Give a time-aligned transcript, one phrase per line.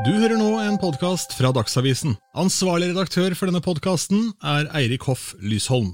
[0.00, 2.14] Du hører nå en podkast fra Dagsavisen.
[2.40, 5.90] Ansvarlig redaktør for denne podkasten er Eirik Hoff Lysholm.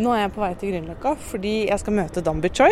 [0.00, 2.70] Nå er jeg på vei til Grünerløkka fordi jeg skal møte Dambi Choi.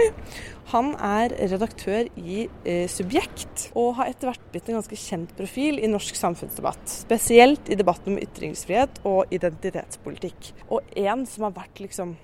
[0.72, 5.77] Han er redaktør i eh, Subjekt, og har etter hvert blitt en ganske kjent profil
[5.77, 6.88] i norsk samfunnsdebatt.
[7.04, 10.54] Spesielt i debatten om ytringsfrihet og identitetspolitikk.
[10.70, 12.16] Og en som har vært liksom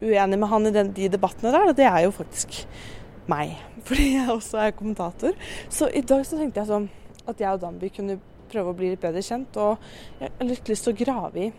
[0.00, 2.62] uenig med han i den, de debattene der, det er jo faktisk
[3.28, 3.58] meg.
[3.86, 5.50] Fordi jeg også er kommentator.
[5.68, 6.94] Så i dag så tenkte jeg sånn
[7.26, 8.18] at jeg og Danby kunne
[8.50, 9.56] prøve å bli litt bedre kjent.
[9.58, 9.78] Og
[10.20, 11.52] jeg har litt lyst til å grave i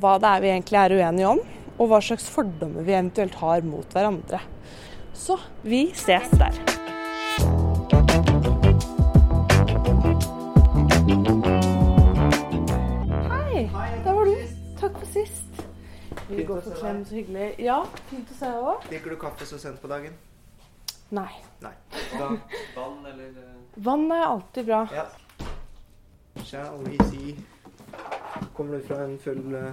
[0.00, 1.40] hva det er vi egentlig er uenige om,
[1.80, 4.40] og hva slags fordommer vi eventuelt har mot hverandre.
[5.16, 5.36] Så
[5.66, 6.56] vi ses der.
[13.28, 13.66] Hei,
[14.04, 14.36] der var du.
[14.80, 15.64] Takk for sist.
[16.30, 17.52] Vi går se klem, så hyggelig.
[17.58, 18.84] Ja, fint å se deg òg.
[18.88, 20.14] Drikker du kaffe så sent på dagen?
[21.10, 21.30] Nei.
[21.60, 21.72] Nei.
[22.18, 22.26] Da,
[22.76, 24.84] vann eller eh, Vann er alltid bra.
[24.94, 25.06] Ja.
[26.44, 27.36] Shall we see
[28.54, 29.72] Kommer du fra en full, eh,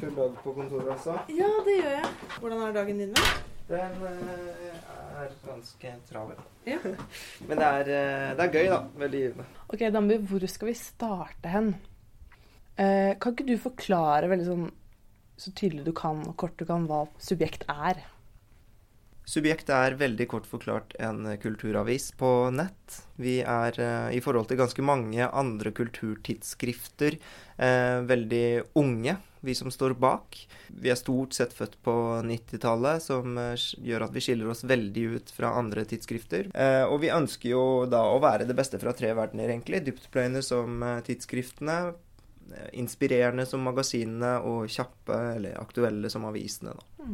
[0.00, 1.18] full dag på kontoret, altså?
[1.28, 2.12] Ja, det gjør jeg.
[2.38, 3.16] Hvordan er dagen din?
[3.16, 3.26] da?
[3.68, 4.78] Den eh,
[5.24, 6.46] er ganske travel.
[6.66, 6.78] Ja.
[7.48, 7.90] Men det er,
[8.38, 8.80] det er gøy, da.
[9.02, 9.50] Veldig givende.
[9.68, 11.74] Ok, Dambi, hvor skal vi starte hen?
[12.78, 14.64] Eh, kan ikke du forklare veldig sånn
[15.38, 18.04] så tydelig du kan og kort du kan hva subjekt er?
[19.24, 22.96] Subjekt er veldig kort forklart en kulturavis på nett.
[23.16, 27.16] Vi er eh, i forhold til ganske mange andre kulturtidsskrifter
[27.56, 30.36] eh, veldig unge, vi som står bak.
[30.68, 31.94] Vi er stort sett født på
[32.28, 36.50] 90-tallet, som eh, gjør at vi skiller oss veldig ut fra andre tidsskrifter.
[36.92, 39.86] Og vi ønsker jo da å være det beste fra tre verdener, egentlig.
[39.86, 41.78] Dyptpløyende som tidsskriftene.
[42.76, 46.76] Inspirerende som magasinene og kjappe eller aktuelle som avisene.
[46.76, 47.08] Da.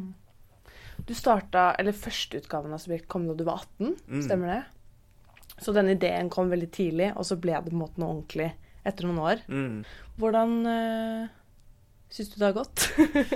[1.07, 4.23] Du starta, eller Førsteutgaven av Subjekt kom da du var 18, Mm.
[4.27, 4.65] stemmer det?
[5.61, 8.53] Så den ideen kom veldig tidlig, og så ble det på en måte noe ordentlig
[8.87, 9.43] etter noen år.
[9.49, 9.85] Mm.
[10.19, 11.29] Hvordan øh,
[12.11, 12.87] syns du det har gått?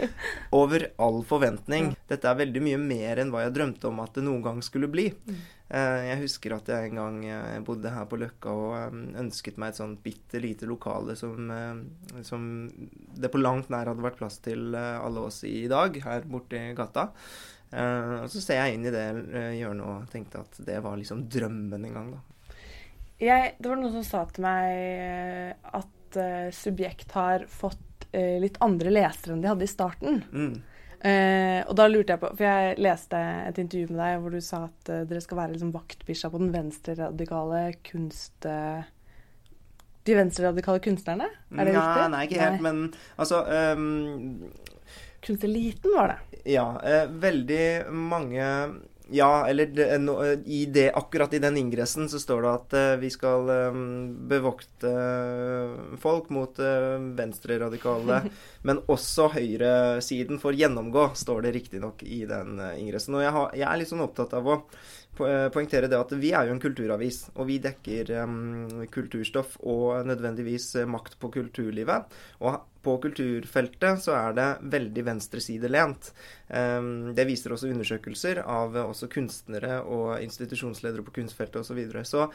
[0.52, 1.96] Over all forventning.
[2.08, 4.88] Dette er veldig mye mer enn hva jeg drømte om at det noen gang skulle
[4.88, 5.10] bli.
[5.10, 9.56] Eh, Jeg husker at jeg en gang eh, bodde her på Løkka og eh, ønsket
[9.58, 12.44] meg et sånt bitte lite lokale som, eh, som
[13.18, 16.60] det på langt nær hadde vært plass til eh, alle oss i dag, her borte
[16.60, 17.08] i gata.
[17.74, 21.00] Eh, Og så ser jeg inn i det eh, hjørnet og tenkte at det var
[21.00, 22.22] liksom drømmen en gang, da.
[23.22, 28.38] Jeg, det var noen som sa til meg eh, at eh, Subjekt har fått eh,
[28.42, 30.22] litt andre lesere enn de hadde i starten.
[30.34, 30.56] Mm.
[31.04, 34.40] Eh, og da lurte jeg på, for jeg leste et intervju med deg hvor du
[34.44, 38.48] sa at uh, dere skal være liksom vaktbikkja på den venstreradikale kunst...
[38.48, 38.80] Uh,
[40.04, 41.28] de venstreradikale kunstnerne?
[41.52, 42.08] Er det Nja, riktig?
[42.12, 42.80] Nei, ikke helt, men
[43.16, 43.38] altså
[43.72, 44.50] um,
[45.24, 46.40] Kunsteliten var det.
[46.52, 46.66] Ja,
[47.08, 48.48] veldig mange
[49.12, 53.10] Ja, eller no, i det, akkurat i den ingressen så står det at eh, vi
[53.12, 53.76] skal eh,
[54.30, 58.22] bevokte eh, folk mot eh, venstreradikale,
[58.66, 63.18] men også høyresiden får gjennomgå, står det riktignok i den eh, ingressen.
[63.18, 66.32] Og jeg, har, jeg er litt sånn opptatt av å eh, poengtere det at vi
[66.32, 72.08] er jo en kulturavis, og vi dekker um, kulturstoff og nødvendigvis eh, makt på kulturlivet.
[72.40, 76.10] Og på kulturfeltet så er det veldig venstresidelent.
[76.48, 81.80] Um, det viser også undersøkelser av også kunstnere og institusjonsledere på kunstfeltet osv.
[81.96, 82.26] Så, så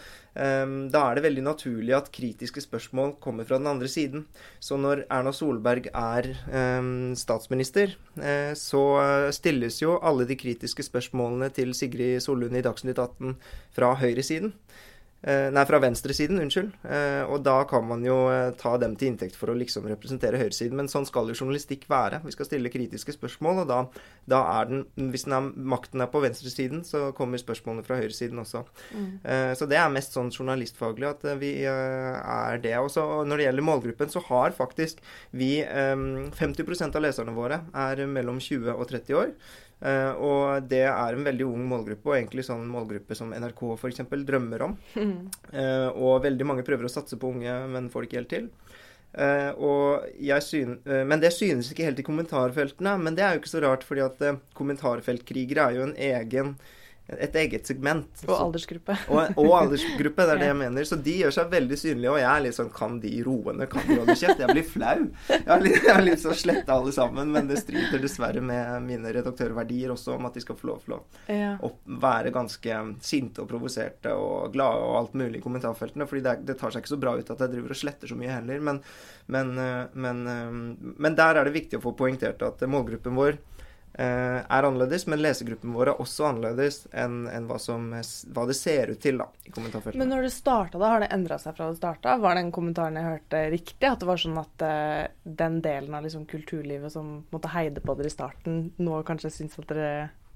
[0.66, 4.26] um, da er det veldig naturlig at kritiske spørsmål kommer fra den andre siden.
[4.60, 8.84] Så når Erna Solberg er um, statsminister, eh, så
[9.36, 13.36] stilles jo alle de kritiske spørsmålene til Sigrid Sollund i Dagsnytt 18
[13.76, 14.54] fra høyresiden.
[15.22, 16.72] Eh, nei, fra venstresiden, unnskyld.
[16.88, 20.40] Eh, og da kan man jo eh, ta dem til inntekt for å liksom representere
[20.40, 20.78] høyresiden.
[20.80, 22.22] Men sånn skal jo journalistikk være.
[22.24, 23.82] Vi skal stille kritiske spørsmål, og da,
[24.32, 28.40] da er den Hvis den er, makten er på venstresiden, så kommer spørsmålene fra høyresiden
[28.40, 28.64] også.
[28.96, 29.08] Mm.
[29.58, 32.76] så det er mest sånn journalistfaglig at vi er det.
[32.80, 33.04] Også.
[33.20, 35.04] Og når det gjelder målgruppen, så har faktisk
[35.36, 35.96] vi eh,
[36.40, 39.34] 50% av leserne våre er mellom 20 og 30 år.
[39.80, 44.04] Eh, og det er en veldig ung målgruppe, og egentlig sånn målgruppe som NRK f.eks.
[44.28, 44.76] drømmer om.
[44.96, 48.50] Uh, og veldig mange prøver å satse på unge, men får det ikke helt til.
[49.10, 52.98] Uh, og jeg syn, men det synes ikke helt i kommentarfeltene.
[53.02, 54.28] Men det er jo ikke så rart, fordi at
[54.60, 56.54] kommentarfeltkrigere er jo en egen,
[57.18, 58.06] et eget segment.
[58.28, 58.96] Og aldersgruppe.
[59.10, 60.86] og, og aldersgruppe, det er det jeg mener.
[60.86, 63.66] Så de gjør seg veldig synlige, og jeg er litt sånn Kan de roende?
[63.72, 64.40] Kan de holde kjeft?
[64.44, 65.08] Jeg blir flau.
[65.30, 69.94] Jeg har lyst til å slette alle sammen, men det strider dessverre med mine redaktørverdier
[69.96, 71.02] også, om at de skal få lov til å
[71.34, 71.56] Ja.
[72.06, 76.08] være ganske sinte og provoserte og glade og alt mulig i kommentarfeltene.
[76.08, 78.16] fordi det, det tar seg ikke så bra ut at jeg driver og sletter så
[78.20, 78.60] mye heller.
[78.62, 78.82] Men,
[79.28, 83.38] men, eh, men, eh, men der er det viktig å få poengtert at målgruppen vår
[84.00, 89.02] er annerledes, men lesegruppen vår er også annerledes enn enn hva, hva det ser ut
[89.04, 90.00] til da, i kommentarfeltet.
[90.00, 92.16] Men når det starta, da, har det endra seg fra det starta?
[92.22, 93.90] Var den kommentaren jeg hørte, riktig?
[93.90, 97.98] At det var sånn at eh, den delen av liksom, kulturlivet som måtte heide på
[98.00, 99.92] dere i starten, nå kanskje syns at dere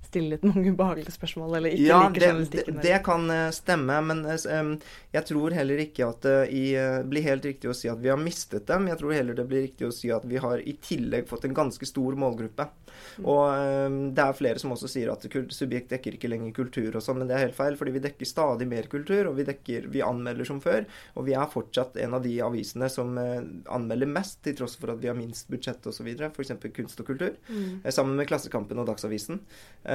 [0.07, 2.77] stiller litt mange ubehagelige spørsmål, eller ikke ja, liker journalistikken?
[2.77, 6.37] det, det kan eh, stemme, men eh, jeg tror heller ikke at det
[6.77, 8.87] eh, blir helt riktig å si at vi har mistet dem.
[8.91, 11.57] Jeg tror heller det blir riktig å si at vi har i tillegg fått en
[11.57, 12.69] ganske stor målgruppe.
[13.17, 13.25] Mm.
[13.29, 17.19] Og det er flere som også sier at subjekt dekker ikke lenger kultur og sånn,
[17.21, 20.03] men det er helt feil, fordi vi dekker stadig mer kultur, og vi, dekker, vi
[20.05, 20.85] anmelder som før.
[21.17, 25.01] Og vi er fortsatt en av de avisene som anmelder mest, til tross for at
[25.01, 26.53] vi har minst budsjett osv., f.eks.
[26.73, 27.81] kunst og kultur, Mm.
[27.91, 29.39] sammen med Klassekampen og Dagsavisen.
[29.83, 29.92] Eh,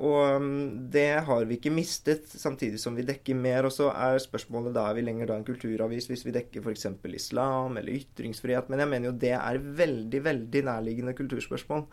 [0.00, 3.66] og mm, det har vi ikke mistet, samtidig som vi dekker mer.
[3.68, 6.86] Og så er spørsmålet da er vi lenger da en kulturavis hvis vi dekker f.eks.
[7.16, 8.70] islam eller ytringsfrihet.
[8.70, 11.86] Men jeg mener jo det er veldig, veldig nærliggende kulturspørsmål.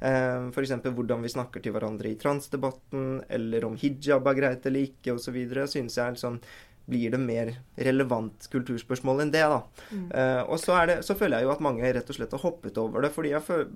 [0.00, 0.76] Eh, F.eks.
[0.84, 5.42] hvordan vi snakker til hverandre i transdebatten, eller om hijab er greit eller ikke, osv.
[5.70, 6.40] Synes jeg er sånn
[6.84, 9.60] blir det mer relevant kulturspørsmål enn det, da.
[9.88, 10.08] Mm.
[10.12, 12.80] Eh, og så, det, så føler jeg jo at mange rett og slett har hoppet
[12.80, 13.70] over det, fordi jeg føler,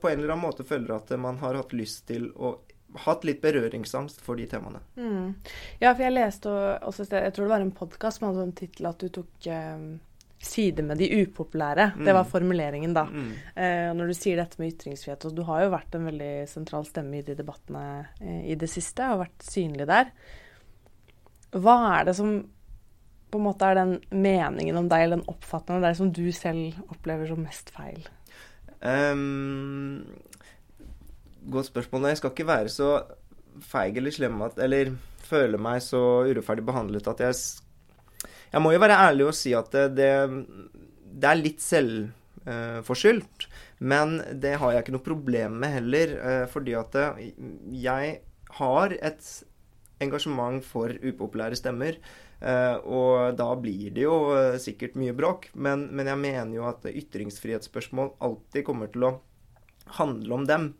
[0.00, 2.56] på en eller annen måte føler at man har hatt lyst til å
[2.94, 4.80] hatt litt berøringsangst for de temaene.
[4.96, 5.34] Mm.
[5.80, 6.48] Ja, for jeg leste
[6.86, 9.82] også jeg tror det var en podkast som hadde sånn tittel at du tok eh,
[10.46, 11.92] side med de upopulære.
[11.98, 12.30] Det var Mm.
[12.30, 13.04] formuleringen, da.
[13.04, 13.32] Mm.
[13.56, 16.84] Eh, når du sier dette med ytringsfrihet, og du har jo vært en veldig sentral
[16.86, 20.12] stemme i de debattene eh, i det siste, og vært synlig der.
[21.56, 22.36] Hva er det som
[23.32, 26.30] på en måte er den meningen om deg, eller den oppfatningen av deg som du
[26.32, 28.06] selv opplever som mest feil?
[28.86, 30.04] Ehm,
[31.50, 32.08] godt spørsmål.
[32.10, 32.90] Jeg skal ikke være så
[33.64, 34.92] feig eller slem at Eller
[35.26, 37.34] føle meg så urettferdig behandlet at jeg
[38.52, 40.10] Jeg må jo være ærlig og si at det, det,
[41.20, 43.48] det er litt selvforskyldt.
[43.78, 47.18] men det har jeg ikke noe problem med heller, uh, fordi at eh,
[47.68, 48.20] jeg
[48.56, 49.26] har et
[50.00, 51.98] engasjement for upopulære stemmer.
[52.40, 55.50] Uh, og da blir det jo uh, sikkert mye bråk.
[55.54, 59.12] Men, men jeg mener jo at ytringsfrihetsspørsmål alltid kommer til å
[59.98, 60.70] handle om dem.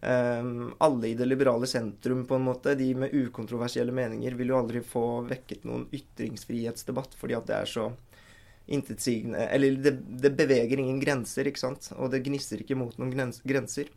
[0.00, 4.58] Um, alle i det liberale sentrum, på en måte, de med ukontroversielle meninger, vil jo
[4.60, 7.88] aldri få vekket noen ytringsfrihetsdebatt, fordi at det er så
[8.68, 11.88] intetsigende Eller det, det beveger ingen grenser, ikke sant?
[11.96, 13.88] Og det gnisser ikke mot noen grenser.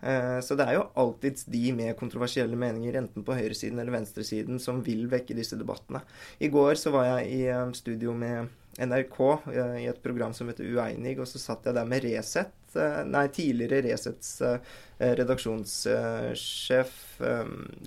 [0.00, 4.60] Eh, så det er jo alltids de med kontroversielle meninger, enten på høyresiden eller venstresiden,
[4.60, 6.02] som vil vekke disse debattene.
[6.40, 9.18] I går så var jeg i eh, studio med NRK
[9.52, 13.00] eh, i et program som heter Ueinig, og så satt jeg der med Resett, eh,
[13.08, 14.76] nei, tidligere Resets eh,
[15.18, 16.94] redaksjonssjef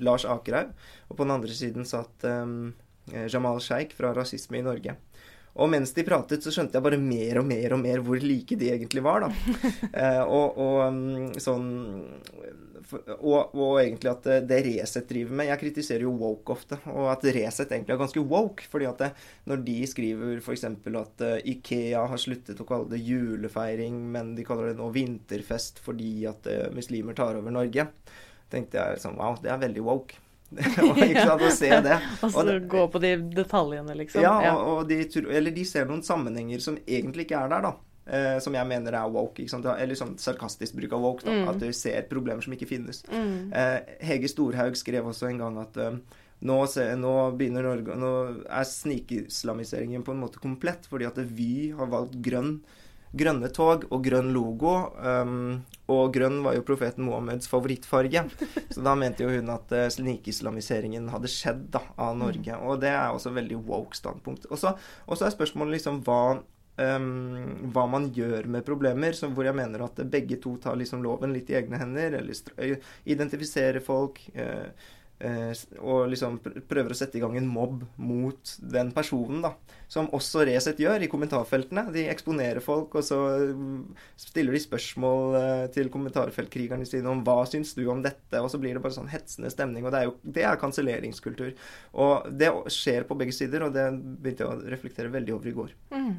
[0.04, 0.74] Lars Akerhaug,
[1.08, 2.26] og på den andre siden satt
[3.30, 4.96] Jamal Sheikh fra Rasisme i Norge.
[5.54, 8.58] Og mens de pratet, så skjønte jeg bare mer og mer og mer hvor like
[8.58, 9.32] de egentlig var, da.
[9.94, 11.68] Eh, og, og mm, sånn
[12.94, 17.08] og, og egentlig at det, det Resett driver med Jeg kritiserer jo woke ofte, og
[17.14, 18.66] at Resett egentlig er ganske woke.
[18.70, 19.12] fordi at det,
[19.50, 20.66] når de skriver f.eks.
[20.66, 25.84] at eh, Ikea har sluttet å kalle det julefeiring, men de kaller det nå vinterfest
[25.86, 27.88] fordi at eh, muslimer tar over Norge,
[28.54, 30.23] tenkte jeg sånn Wow, det er veldig woke.
[31.08, 31.98] ikke sant, å se det.
[32.26, 34.24] Og så gå på de detaljene, liksom.
[34.26, 37.74] Ja, og, og de, eller de ser noen sammenhenger som egentlig ikke er der, da.
[38.04, 39.46] Eh, som jeg mener er woke.
[39.48, 41.24] Eller sånn sarkastisk bruk av woke.
[41.24, 41.38] Da.
[41.38, 41.48] Mm.
[41.54, 43.04] At du ser problemer som ikke finnes.
[43.08, 43.54] Mm.
[43.56, 46.00] Eh, Hege Storhaug skrev også en gang at eh,
[46.44, 48.14] nå, se, nå begynner Norge Nå
[48.44, 52.58] er snikislamiseringen på en måte komplett, fordi at Vy har valgt grønn
[53.14, 54.74] grønne tog og grønn logo.
[54.98, 55.62] Um,
[55.94, 58.24] og grønn var jo profeten Mohammeds favorittfarge.
[58.74, 62.58] Så da mente jo hun at uh, snikislamiseringen hadde skjedd da, av Norge.
[62.64, 64.48] Og det er også veldig woke standpunkt.
[64.50, 64.74] Og så
[65.28, 70.40] er spørsmålet liksom hva um, hva man gjør med problemer, hvor jeg mener at begge
[70.42, 74.24] to tar liksom loven litt i egne hender, eller identifiserer folk.
[74.34, 74.66] s-
[75.80, 79.54] og liksom prøver å sette i gang en mobb mot den personen, da.
[79.92, 81.86] Som også Resett gjør i kommentarfeltene.
[81.94, 83.20] De eksponerer folk, og så
[83.54, 88.50] mm, stiller de spørsmål eh, til kommentarfeltkrigerne sine om hva syns du om dette, og
[88.52, 89.86] så blir det bare sånn hetsende stemning.
[89.86, 91.54] Og det er jo det er kanselleringskultur.
[92.04, 95.58] Og det skjer på begge sider, og det begynte jeg å reflektere veldig over i
[95.62, 95.78] går.
[95.94, 96.14] Mm.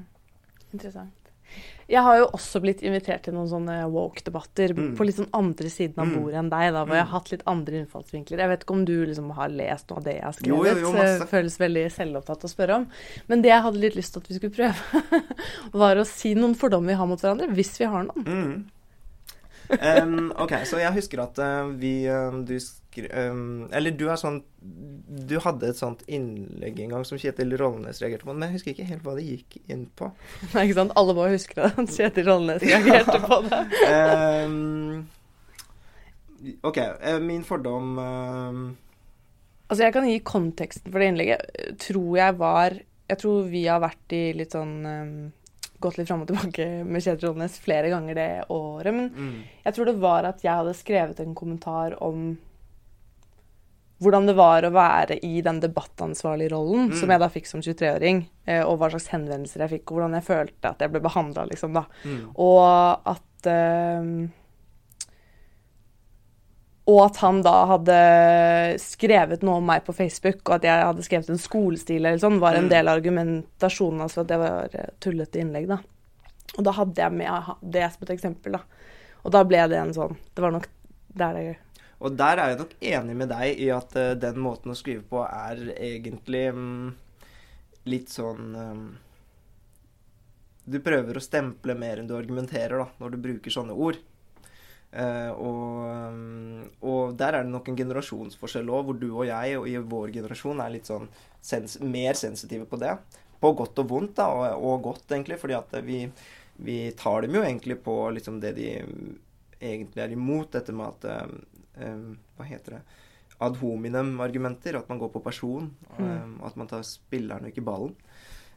[0.73, 1.24] Interessant.
[1.88, 4.97] Jeg har jo også blitt invitert til noen sånne woke-debatter Mm.
[4.97, 6.14] på litt sånn andre siden av Mm.
[6.17, 7.09] bordet enn deg, da, hvor jeg Mm.
[7.11, 8.38] har hatt litt andre innfallsvinkler.
[8.38, 10.81] Jeg vet ikke om du liksom har lest noe av det jeg har skrevet.
[10.81, 10.93] jo, jo.
[10.93, 12.87] Det føles veldig selvopptatt å spørre om.
[13.29, 14.75] Men det jeg hadde litt lyst til at vi skulle prøve,
[15.73, 18.25] var å si noen fordommer vi har mot hverandre, hvis vi har noen.
[18.25, 18.64] Mm.
[19.73, 23.06] Em, ok, så jeg husker at uh, vi eh, Du skri...
[23.09, 28.02] um, eller du er sånn Du hadde et sånt innlegg en gang som Kjetil Rollnes
[28.02, 30.11] reagerte på, men jeg husker ikke helt hva det gikk inn på.
[30.52, 30.94] Nei, ikke sant?
[31.00, 31.87] Alle må huske det.
[31.97, 33.61] Kjetil Rollnes reagerte på det.
[36.64, 36.80] OK.
[37.00, 37.94] Uh, Min fordom
[39.64, 41.62] Altså, jeg kan gi konteksten for det innlegget.
[41.80, 42.76] Tror jeg var
[43.09, 45.16] Jeg tror vi har vært i litt sånn um,
[45.81, 48.95] Gått litt fram og tilbake med Kjetil Rollnes flere ganger det året.
[48.95, 52.37] Men mm, jeg tror det var at jeg hadde skrevet en kommentar om
[54.04, 56.97] hvordan det var å være i den debattansvarlige rollen Mm.
[57.00, 60.16] som jeg da fikk som 23-åring, eh, og hva slags henvendelser jeg fikk, og hvordan
[60.19, 61.85] jeg følte at jeg ble behandla, liksom, da.
[62.04, 64.11] mm, Og at eh,
[66.87, 67.95] Og at han da hadde
[68.83, 72.41] skrevet noe om meg på Facebook, og at jeg hadde skrevet en skolestil eller sånn,
[72.43, 72.73] var en Mm.
[72.75, 75.79] del av argumentasjonen hans for at det var eh, tullete innlegg, da.
[76.59, 78.61] Og da hadde jeg med det som et eksempel, da.
[79.25, 80.69] Og da ble det en sånn Det var nok
[81.17, 81.57] der det
[82.00, 85.03] Og der er jeg nok enig med deg i at uh, den måten å skrive
[85.09, 86.95] på er egentlig um,
[87.88, 88.99] litt sånn um,
[90.67, 93.97] Du prøver å stemple mer enn du argumenterer, da, når du bruker sånne ord.
[94.95, 99.59] Eh, og, mm, og der er det nok en generasjonsforskjell òg, hvor du og jeg
[99.59, 101.09] og i vår generasjon er litt sånn
[101.43, 102.95] sens mer sensitive på det.
[103.43, 106.05] På godt og vondt, da, og, og godt, egentlig, fordi at vi,
[106.63, 108.69] vi tar dem jo egentlig på liksom det de
[109.65, 111.99] egentlig er imot, dette med at eh,
[112.37, 112.85] Hva heter det?
[113.43, 114.79] Ad hominem-argumenter.
[114.79, 115.73] At man går på person.
[115.99, 117.95] eh, at man tar spilleren og ikke ballen.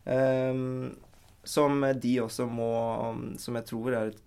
[0.08, 0.94] Um,
[1.44, 2.70] som de også må
[3.36, 4.22] Som jeg tror er et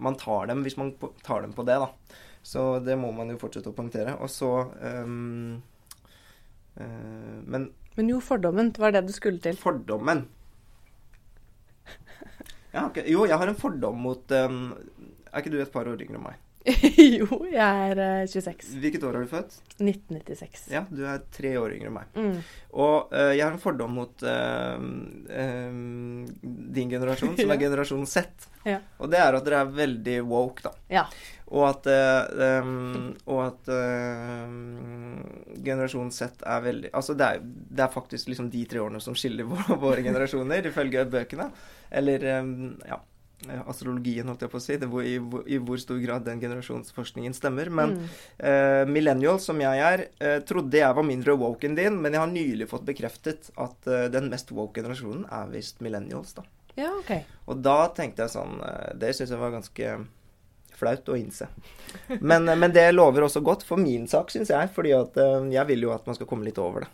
[0.00, 0.94] Man tar dem hvis man
[1.26, 2.16] tar dem på det, da.
[2.42, 4.16] Så det må man jo fortsette å poengtere.
[4.20, 4.50] Og så
[5.04, 5.60] um,
[6.80, 9.58] uh, Men Men jo, fordommen, det var det du skulle til.
[9.60, 10.26] fordommen
[12.70, 14.60] jeg ikke, Jo, jeg har en fordom mot um,
[15.32, 16.38] Er ikke du et par år yngre enn meg?
[17.18, 18.74] jo, jeg er eh, 26.
[18.82, 19.54] Hvilket år er du født?
[19.80, 20.66] 1996.
[20.74, 22.10] Ja, du er tre år yngre enn meg.
[22.18, 22.34] Mm.
[22.84, 28.48] Og uh, jeg har en fordom mot uh, um, din generasjon, som er generasjon Z.
[28.68, 28.76] Ja.
[29.00, 30.74] Og det er at dere er veldig woke, da.
[30.92, 31.06] Ja.
[31.50, 34.52] Og at, uh, um, og at eh,
[35.64, 39.16] generasjon Z er veldig Altså, det er, det er faktisk liksom de tre årene som
[39.18, 41.48] skiller våre, våre generasjoner, ifølge bøkene.
[41.90, 43.00] Eller um, ja,
[43.66, 44.76] astrologien, holdt jeg på å si.
[44.76, 47.70] Det, hvor, i, hvor, I hvor stor grad den generasjonsforskningen stemmer.
[47.70, 48.06] Men Mm.
[48.44, 52.20] uh, millennial, som jeg er, uh, trodde jeg var mindre woke enn din, men jeg
[52.20, 56.44] har nylig fått bekreftet at uh, den mest woke generasjonen er visst millennials, da.
[56.76, 57.12] ja, OK.
[57.50, 59.88] Og da tenkte jeg sånn eh, Det syns jeg var ganske
[60.80, 61.48] flaut å innse.
[62.20, 64.70] Men, eh, men det lover også godt for min sak, syns jeg.
[64.76, 66.90] Fordi at eh, jeg vil jo at man skal komme litt over det.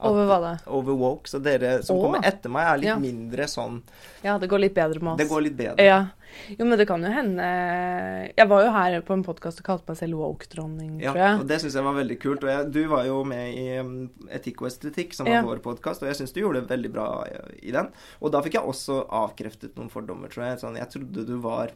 [0.00, 0.50] Over hva da?
[0.70, 1.26] Over woke.
[1.26, 2.02] Så dere som Åh.
[2.04, 2.98] kommer etter meg, er litt Ja.
[3.02, 3.80] mindre sånn
[4.22, 5.18] Ja, det går litt bedre med oss.
[5.18, 5.82] Det går litt bedre.
[5.84, 6.06] Ja.
[6.58, 7.42] Jo, men det kan jo hende
[8.36, 11.40] Jeg var jo her på en podkast og kalte meg selv woke-dronning, Ja, tror jeg.
[11.40, 12.44] og det syns jeg var veldig kult.
[12.44, 15.42] Og jeg, du var jo med i um, Etikk og estetikk, som var Ja.
[15.42, 17.90] vår podkast, og jeg syns du gjorde det veldig bra i, i den.
[18.22, 20.60] Og da fikk jeg også avkreftet noen fordommer, tror jeg.
[20.60, 21.70] Sånn, jeg trodde du var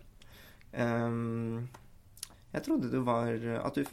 [0.79, 1.69] um,
[2.55, 3.33] Jeg trodde du var
[3.64, 3.85] At du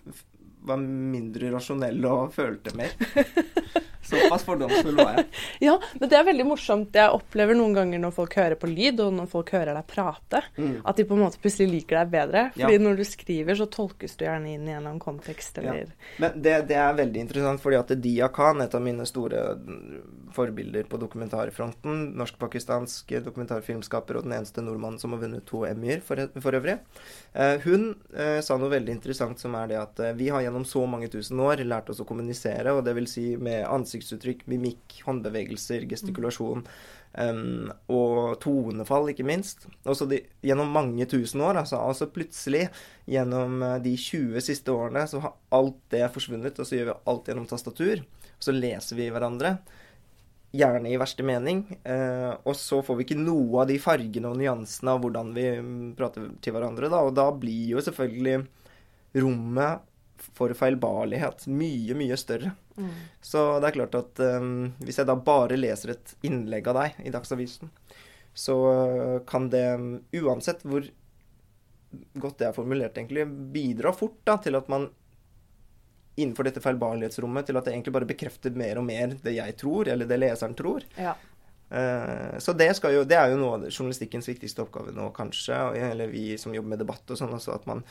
[0.67, 2.95] var mindre rasjonell og følte mer.
[4.09, 5.25] Såpass fordomsfull var jeg.
[5.67, 6.95] Ja, men det er veldig morsomt.
[6.97, 10.41] Jeg opplever noen ganger når folk hører på lyd, og når folk hører deg prate,
[10.59, 10.81] Mm.
[10.87, 12.41] at de på en måte plutselig liker deg bedre.
[12.55, 12.65] Ja.
[12.65, 15.75] Fordi når du skriver, så tolkes du gjerne inn i en eller annen kontekst, Ja.
[16.17, 19.43] Men det, det er veldig interessant, fordi at Dia Khan, et av mine store
[20.33, 26.21] forbilder på dokumentarfronten, norsk-pakistansk dokumentarfilmskaper og den eneste nordmannen som har vunnet to Emmyer for,
[26.39, 26.79] for øvrig,
[27.35, 30.65] uh, hun uh, sa noe veldig interessant som er det at uh, vi har gjennom
[30.67, 34.99] så mange tusen år lært oss å kommunisere, og det vil si med ansiktsuttrykk, mimikk,
[35.05, 36.65] håndbevegelser, gestikulasjon.
[37.13, 39.65] um, og tonefall, ikke minst.
[39.89, 41.61] Også de, gjennom mange tusen år.
[41.63, 42.67] Altså, altså plutselig,
[43.09, 46.97] gjennom eh, de 20 siste årene, så har alt det forsvunnet, og så gjør vi
[47.13, 48.03] alt gjennom tastatur.
[48.39, 49.57] Og så leser vi hverandre.
[50.55, 51.65] Gjerne i verste mening.
[51.83, 55.49] Eh, og så får vi ikke noe av de fargene og nyansene av hvordan vi
[55.59, 56.89] mm, prater til hverandre.
[56.93, 57.03] Da.
[57.05, 58.43] Og da blir jo selvfølgelig
[59.19, 59.88] rommet
[60.37, 62.53] for feilbarlighet mye, mye større.
[62.77, 62.91] Mm.
[63.21, 67.01] Så det er klart at um, hvis jeg da bare leser et innlegg av deg
[67.05, 67.71] i Dagsavisen,
[68.33, 70.85] så uh, kan det, um, uansett hvor
[72.21, 74.89] godt det er formulert, egentlig, bidra fort da, til at man
[76.19, 79.87] innenfor dette feilbarlighetsrommet, til at det egentlig bare bekrefter mer og mer det jeg tror,
[79.91, 80.83] eller det leseren tror.
[80.99, 81.15] Ja.
[81.69, 85.57] Eh, så det, jo, det er jo noe av journalistikkens viktigste oppgave nå, kanskje,
[85.91, 87.83] eller vi som jobber med debatt og sånn, at man,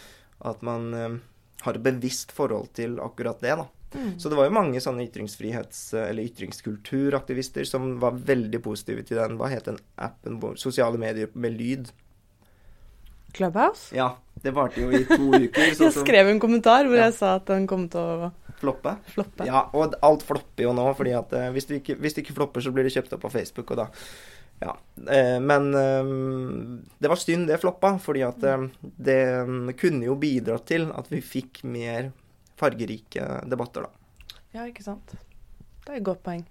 [0.51, 1.19] at man eh,
[1.65, 3.67] har et bevisst forhold til akkurat det, da.
[3.95, 4.19] Mm.
[4.21, 9.39] Så det var jo mange sånne ytringsfrihets- eller ytringskulturaktivister som var veldig positive til den,
[9.41, 11.89] hva het den appen, sosiale medier med lyd.
[13.35, 13.93] Clubhouse?
[13.97, 14.11] Ja,
[14.43, 17.09] det varte jo i to uker, Jeg skrev en kommentar hvor Ja.
[17.09, 18.97] jeg sa at den kom til å floppe.
[19.13, 19.47] floppe.
[19.47, 22.35] Ja, og alt flopper jo nå, fordi at eh, hvis, det ikke, hvis det ikke
[22.41, 23.89] flopper, så blir det kjøpt opp av Facebook, og da
[24.61, 24.75] Ja.
[25.07, 26.11] Eh, men eh,
[26.99, 28.67] det var synd det floppa, fordi at eh,
[28.99, 29.21] det
[29.79, 32.11] kunne jo bidratt til at vi fikk mer
[32.59, 34.37] fargerike debatter, da.
[34.57, 35.15] Ja, ikke sant.
[35.85, 36.43] Det er et godt poeng.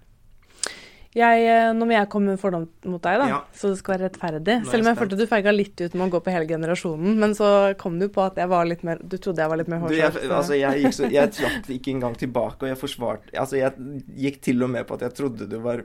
[1.16, 3.38] Jeg, eh, nå må jeg komme med en fordom mot deg, da, Ja.
[3.56, 4.56] så det skal være rettferdig.
[4.60, 7.16] Er Selv om jeg følte du feiga litt ut med å gå på hele generasjonen.
[7.18, 9.68] Men så kom du på at jeg var litt mer Du trodde jeg var litt
[9.72, 10.28] mer hårsår.
[10.30, 13.72] altså, jeg, gikk så, jeg trakk ikke engang tilbake, og jeg forsvarte Altså, jeg
[14.20, 15.82] gikk til og med på at jeg trodde du var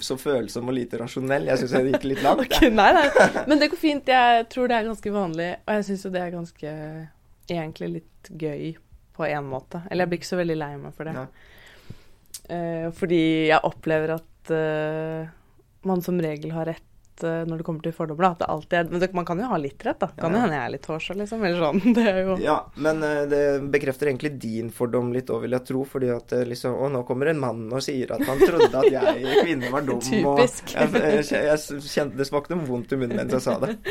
[0.00, 1.48] så følsom og lite rasjonell.
[1.50, 2.44] Jeg syns jeg gikk litt langt.
[2.46, 3.08] Okay, nei, nei.
[3.50, 4.08] Men det går fint.
[4.08, 6.76] Jeg tror det er ganske vanlig, og jeg syns jo det er ganske
[7.52, 8.68] Egentlig litt gøy
[9.16, 9.82] på en måte.
[9.90, 11.14] Eller jeg blir ikke så veldig lei meg for det.
[11.18, 11.24] Ja.
[12.54, 15.32] Eh, fordi jeg opplever at eh,
[15.90, 16.91] man som regel har rett
[17.26, 18.26] eh, når det kommer til fordommer.
[18.32, 20.08] At det alltid er, men man kan jo ha litt rett, da.
[20.18, 20.36] Kan Ja.
[20.38, 21.44] jo hende jeg er litt hårsår, liksom.
[21.46, 21.82] Eller sånn.
[21.96, 23.42] Det er jo Ja, men eh, det
[23.74, 25.84] bekrefter egentlig din fordom litt òg, vil jeg tro.
[25.88, 28.90] Fordi at eh, liksom Å, nå kommer en mann og sier at han trodde at
[28.92, 30.00] jeg kvinne var dum.
[30.02, 30.74] Typisk.
[30.76, 33.76] Og jeg, jeg, jeg kjente Det smakte vondt i munnen mens jeg sa det.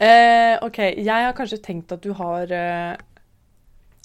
[0.00, 2.94] Eh, OK, jeg har kanskje tenkt at du har eh,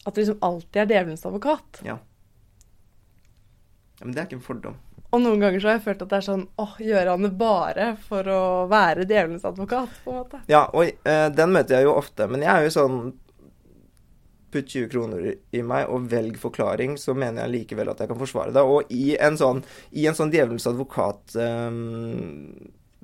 [0.05, 1.79] At du liksom alltid er djevelens advokat.
[1.87, 1.95] Ja.
[1.95, 1.97] ja.
[4.03, 4.75] Men det er ikke en fordom.
[5.09, 7.31] Og noen ganger så har jeg følt at det er sånn åh, gjør han det
[7.39, 10.41] bare for å være djevelens advokat, på en måte?
[10.51, 12.27] Ja, og eh, den møter jeg jo ofte.
[12.29, 12.99] Men jeg er jo sånn
[14.49, 18.17] Putt 20 kroner i meg og velg forklaring, så mener jeg likevel at jeg kan
[18.17, 18.63] forsvare det.
[18.65, 19.59] Og i en sånn,
[19.93, 21.67] i en sånn djevelens advokat eh,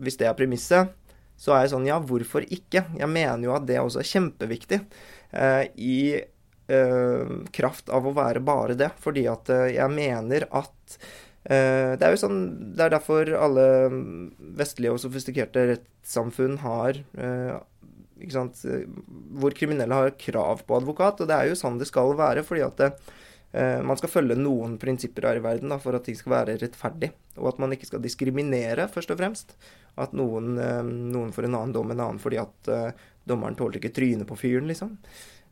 [0.01, 0.95] Hvis det er premisset,
[1.37, 2.87] så er jeg sånn Ja, hvorfor ikke?
[2.97, 4.81] Jeg mener jo at det også er kjempeviktig.
[5.37, 8.89] eh, I eh, kraft av å være bare det.
[9.05, 10.97] Fordi at jeg mener at
[11.45, 12.39] det er jo sånn
[12.73, 13.65] Det er derfor alle
[14.57, 17.51] vestlige og sofistikerte rettssamfunn har eh,
[18.21, 18.87] ikke sant, eh,
[19.39, 21.21] Hvor kriminelle har krav på advokat.
[21.21, 22.43] Og det er jo sånn det skal være.
[22.43, 22.91] fordi at det,
[23.53, 26.57] eh, man skal følge noen prinsipper her i verden da, for at ting skal være
[26.61, 27.11] rettferdig.
[27.37, 29.55] Og at man ikke skal diskriminere, først og fremst.
[29.97, 32.91] At noen, eh, noen får en annen dom enn en annen fordi at eh,
[33.27, 34.97] dommeren tåler ikke trynet på fyren, liksom.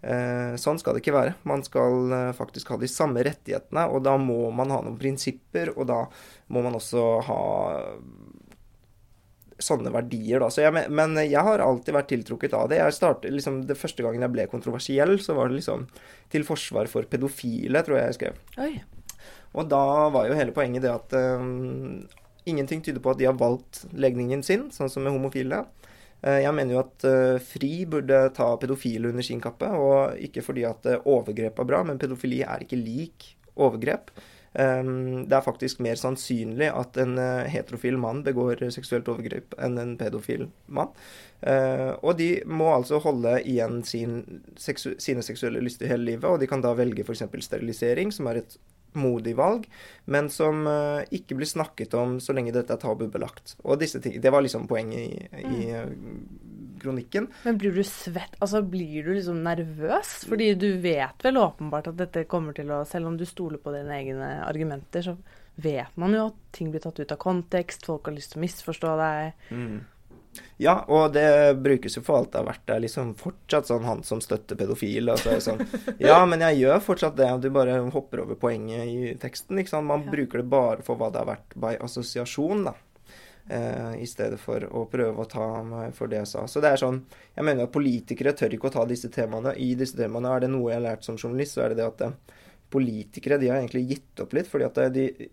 [0.03, 1.35] Eh, sånn skal det ikke være.
[1.47, 5.71] Man skal eh, faktisk ha de samme rettighetene, og da må man ha noen prinsipper,
[5.77, 6.01] og da
[6.51, 7.39] må man også ha
[9.63, 10.49] sånne verdier, da.
[10.51, 12.79] Så jeg, men- jeg har alltid vært tiltrukket av det.
[12.81, 15.87] Jeg startet, liksom, det Første gangen jeg ble kontroversiell, så var det liksom
[16.29, 18.35] til forsvar for pedofile, tror jeg jeg skrev.
[18.59, 18.83] Oi.
[19.55, 21.39] Og da var jo hele poenget det at eh,
[22.45, 25.63] ingenting tyder på at de har valgt legningen sin, sånn som med homofile.
[25.63, 25.69] Eh,
[26.23, 30.63] jeg mener jo at eh, FRI burde ta pedofile under sin kappe, og ikke fordi
[30.67, 34.13] at eh, overgrep er bra, men pedofili er ikke lik overgrep.
[34.53, 34.83] Eh,
[35.27, 39.95] det er faktisk mer sannsynlig at en eh, heterofil mann begår seksuelt overgrep enn en
[39.99, 40.93] pedofil mann.
[41.41, 44.21] Eh, og de må altså holde igjen sin,
[44.55, 47.25] sine seksuelle lyster hele livet, og de kan da velge f.eks.
[47.49, 48.57] sterilisering, som er et
[48.99, 49.67] modig valg,
[50.05, 53.57] men som uh, ikke blir snakket om så lenge dette er tabubelagt.
[53.63, 55.87] Og disse ting, Det var liksom poenget i, i uh,
[56.83, 57.29] kronikken.
[57.43, 60.15] Men blir du svett Altså, blir du liksom nervøs?
[60.29, 63.73] Fordi du vet vel åpenbart at dette kommer til å Selv om du stoler på
[63.75, 65.17] dine egne argumenter, så
[65.55, 68.45] vet man jo at ting blir tatt ut av kontekst, folk har lyst til å
[68.47, 69.49] misforstå deg.
[70.57, 71.25] Ja, og det
[71.63, 72.61] brukes jo for alt det har vært.
[72.65, 75.13] Det er liksom fortsatt sånn han som støtter pedofile.
[75.13, 75.61] Og så det sånn
[76.03, 77.27] Ja, men jeg gjør fortsatt det.
[77.43, 79.59] Du bare hopper over poenget i teksten.
[79.59, 79.87] ikke sant?
[79.87, 80.11] Man Ja.
[80.15, 82.73] bruker det bare for hva det har vært by assosiasjon, da.
[83.49, 86.45] Eh, I stedet for å prøve å ta meg for det jeg sa.
[86.47, 87.01] Så det er sånn
[87.35, 89.51] Jeg mener at politikere tør ikke å ta disse temaene.
[89.59, 91.89] I disse temaene er det noe jeg har lært som journalist, så er det det
[91.91, 92.15] at eh,
[92.71, 94.47] politikere de har egentlig gitt opp litt.
[94.47, 95.29] fordi at eh, de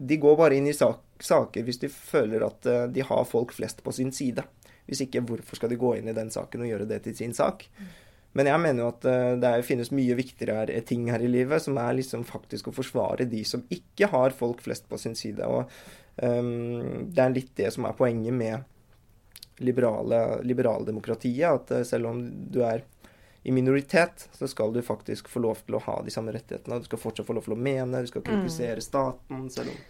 [0.00, 3.54] de går bare inn i sak saker hvis de føler at eh, de har folk
[3.56, 4.44] flest på sin side.
[4.90, 7.34] Hvis ikke, hvorfor skal de gå inn i den saken og gjøre det til sin
[7.36, 7.68] sak?
[8.32, 11.78] Men jeg mener jo at eh, det finnes mye viktigere ting her i livet, som
[11.82, 15.46] er liksom faktisk å forsvare de som ikke har folk flest på sin side.
[15.46, 15.66] Og
[16.22, 21.46] um, det er litt det som er poenget med liberale, liberaldemokratiet.
[21.50, 22.86] At eh, selv om du er
[23.42, 26.82] i minoritet, så skal du faktisk få lov til å ha de samme rettighetene.
[26.82, 29.80] Du skal fortsatt få lov til å mene, du skal kritisere staten, selv om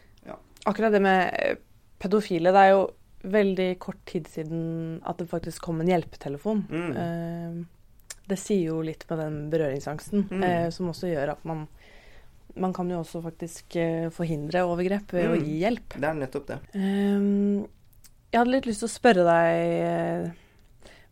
[0.67, 1.57] Akkurat det med eh,
[1.99, 2.83] pedofile, det er jo
[3.31, 6.63] veldig kort tid siden at det faktisk kom en hjelpetelefon.
[6.71, 6.91] Mm.
[6.97, 10.43] Eh, det sier jo litt med den berøringsangsten, Mm.
[10.45, 11.67] eh, som også gjør at man
[12.57, 13.77] man kan jo også faktisk
[14.11, 15.45] forhindre overgrep ved å Mm.
[15.47, 15.89] gi hjelp.
[16.01, 16.59] Det er nettopp det.
[18.33, 20.33] Jeg hadde litt lyst til å spørre deg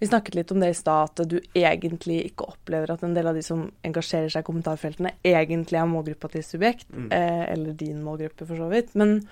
[0.01, 3.27] Vi snakket litt om det i stad, at du egentlig ikke opplever at en del
[3.27, 7.09] av de som engasjerer seg i kommentarfeltene, egentlig er målgruppa til subjekt, Mm.
[7.13, 8.95] eh, eller din målgruppe for så vidt.
[8.95, 9.27] Men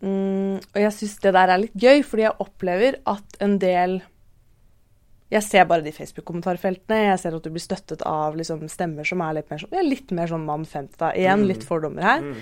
[0.00, 4.02] mm, Og jeg syns det der er litt gøy, fordi jeg opplever at en del
[5.34, 6.98] jeg ser bare de Facebook-kommentarfeltene.
[7.10, 9.82] Jeg ser at du blir støttet av liksom, stemmer som er litt mer sånn, ja,
[9.82, 10.96] litt mer sånn mann 50.
[11.00, 11.10] da.
[11.18, 11.48] Igjen Mm.
[11.50, 12.20] litt fordommer her.
[12.22, 12.36] Mm.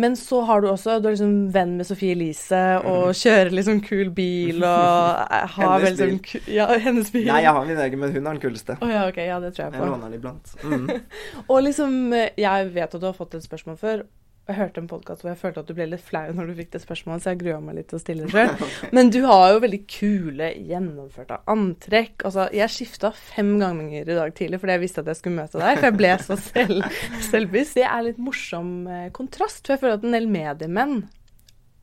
[0.00, 3.80] Men så har du også Du er liksom venn med Sophie Elise og kjører liksom
[3.84, 6.54] kul bil og har Hennes veldig sånn bil.
[6.54, 7.26] Ja, hennes bil.
[7.26, 8.78] Nei, jeg har min egen, men hun er den kuleste.
[8.80, 9.84] Oh, ja, okay, Ja, det tror jeg på.
[9.84, 10.54] Jeg låner den iblant.
[10.64, 11.02] Mm.
[11.50, 14.06] Og liksom eh, Jeg vet at du har fått et spørsmål før.
[14.48, 16.72] Jeg hørte en podkast hvor jeg følte at du ble litt flau når du fikk
[16.72, 18.64] det spørsmålet, så jeg grua meg litt til å stille det sjøl.
[18.96, 22.24] Men du har jo veldig kule, gjennomførte antrekk.
[22.26, 25.60] Altså, jeg skifta fem ganger i dag tidlig fordi jeg visste at jeg skulle møte
[25.60, 26.98] deg, for jeg ble så selv,
[27.28, 27.78] selvbevisst.
[27.78, 30.98] Det er litt morsom eh, kontrast, for jeg føler at en del mediemenn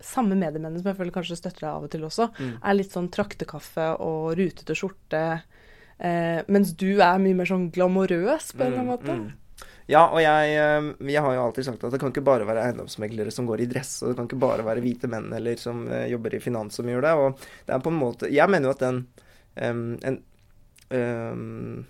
[0.04, 2.52] samme mediemennene som jeg føler kanskje støtter deg av og til også, Mm.
[2.70, 5.22] er litt sånn traktekaffe og rutete skjorte.
[5.98, 9.16] Eh, mens du er mye mer sånn glamorøs på en eller annen måte.
[9.16, 9.36] Mm, mm.
[9.88, 12.66] Ja, og jeg, eh, jeg har jo alltid sagt at det kan ikke bare være
[12.66, 15.86] eiendomsmeglere som går i dress, og det kan ikke bare være hvite menn eller som
[15.88, 17.14] eh, jobber i finans som gjør det.
[17.16, 19.00] Og det er på en måte Jeg mener jo at den
[19.56, 20.20] um, en,
[20.92, 21.86] um,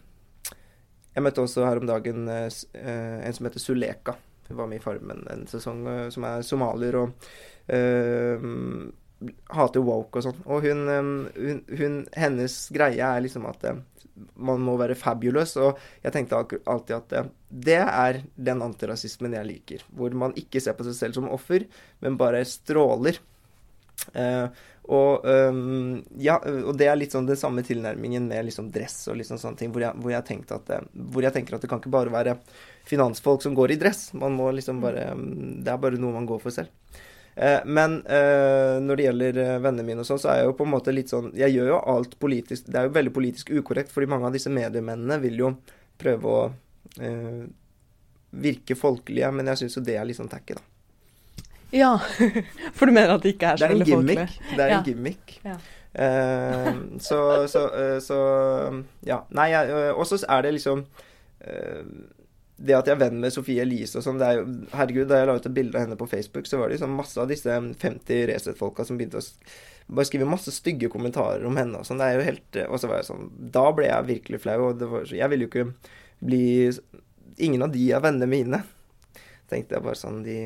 [1.15, 4.13] Jeg møtte også her om dagen eh, en som heter Suleka.
[4.47, 5.81] Hun var med i Farmen en sesong,
[6.13, 7.25] som er somalier og
[7.73, 8.45] uh,
[9.57, 10.45] hater woke og sånn.
[10.45, 10.85] Og hun,
[11.33, 13.65] hun, hun Hennes greie er liksom at
[14.35, 15.55] man må være fabulous.
[15.61, 19.85] Og jeg tenkte alltid at eh, det er den antirasismen jeg liker.
[19.95, 21.67] Hvor man ikke ser på seg selv som offer,
[22.03, 23.19] men bare stråler.
[24.13, 24.47] Uh,
[24.87, 29.17] og, um, ja, og det er litt sånn den samme tilnærmingen med liksom dress og
[29.19, 31.81] liksom sånne ting, hvor jeg, hvor, jeg at, det- hvor jeg tenker at det kan
[31.81, 32.37] ikke bare være
[32.87, 34.13] finansfolk som går i dress.
[34.15, 36.71] Man må liksom bare mm, Det er bare noe man går for selv.
[37.37, 40.55] Eh, men eh, når det gjelder eh, vennene mine og sånn, så er jeg jo
[40.57, 43.51] på en måte litt sånn Jeg gjør jo alt politisk Det er jo veldig politisk
[43.53, 45.51] ukorrekt, fordi mange av disse mediemennene vil jo
[46.01, 46.39] prøve å
[46.97, 47.43] eh,
[48.41, 50.65] virke folkelige, men jeg syns jo det er litt sånn tacky, da.
[51.77, 51.91] Ja,
[52.77, 54.17] for du mener at det ikke er Det så er en veldig folkelig?
[54.17, 54.55] gimmick.
[54.57, 54.77] Det er Ja.
[54.79, 55.37] en gimmick.
[55.45, 55.55] Ja.
[56.07, 56.73] Eh,
[57.05, 57.19] så,
[57.53, 57.63] så,
[58.03, 58.19] så
[59.07, 59.21] Ja.
[59.35, 59.49] Nei,
[59.93, 60.85] og så er det liksom
[61.41, 61.81] eh,
[62.57, 65.19] Det at jeg er venn med Sofie Elise og sånn, det er jo Herregud, da
[65.19, 67.29] jeg la ut et bilde av henne på Facebook, så var det liksom masse av
[67.29, 69.25] disse 50 Resett-folka som begynte å
[69.87, 72.01] bare skrive masse stygge kommentarer om henne og sånn.
[72.01, 74.57] Det er jo helt eh, Og så var jeg sånn Da ble jeg virkelig flau,
[74.65, 76.41] og det var så Jeg ville jo ikke bli
[77.45, 78.59] Ingen av de er vennene mine.
[79.47, 80.39] Tenkte jeg bare sånn De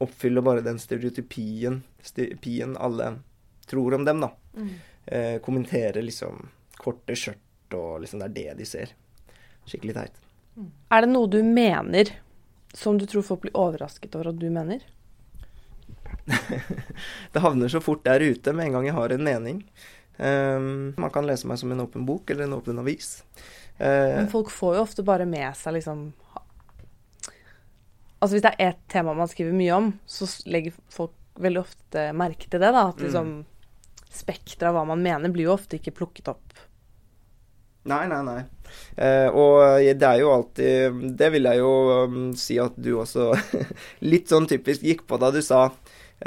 [0.00, 3.10] oppfyller bare den stereotypien, stereotypien alle
[3.68, 4.30] tror om dem, da.
[4.56, 4.70] Mm.
[5.04, 6.40] Eh, kommenterer liksom
[6.80, 8.94] korte skjørt og liksom det er det de ser.
[9.68, 10.16] Skikkelig teit.
[10.90, 12.10] Er det noe du mener
[12.74, 14.82] som du tror folk blir overrasket over at du mener?
[17.32, 19.62] Det havner så fort der ute med en gang jeg har en mening.
[20.20, 23.22] Um, man kan lese meg som en åpen bok eller en åpen avis.
[23.80, 26.10] Uh, Men folk får jo ofte bare med seg liksom
[28.20, 32.02] Altså hvis det er ett tema man skriver mye om, så legger folk veldig ofte
[32.12, 32.68] merke til det.
[32.76, 33.04] da, At Mm.
[33.06, 33.30] liksom
[34.12, 36.52] spekteret av hva man mener, blir jo ofte ikke plukket opp.
[37.88, 38.42] Nei, nei, nei.
[38.96, 41.70] Eh, og det er jo alltid Det vil jeg jo
[42.04, 43.30] um, si at du også
[44.12, 45.68] litt sånn typisk gikk på da du sa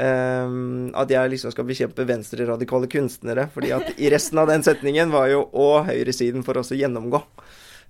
[0.00, 3.48] um, at jeg liksom skal bekjempe venstreradikale kunstnere.
[3.54, 7.22] fordi at i resten av den setningen var jo 'og høyresiden for oss å gjennomgå'.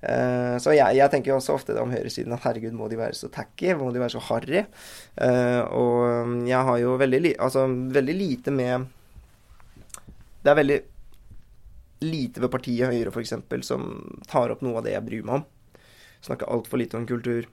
[0.05, 3.17] Uh, så jeg, jeg tenker jo også ofte om høyresiden at herregud, må de være
[3.17, 3.73] så tacky?
[3.79, 4.67] Må de være så harry?
[5.17, 8.85] Uh, og um, jeg har jo veldig, li altså, veldig lite med
[10.45, 10.81] Det er veldig
[12.05, 13.35] lite ved partiet Høyre f.eks.
[13.67, 13.91] som
[14.31, 15.85] tar opp noe av det jeg bryr meg om.
[16.25, 17.49] Snakker altfor lite om kultur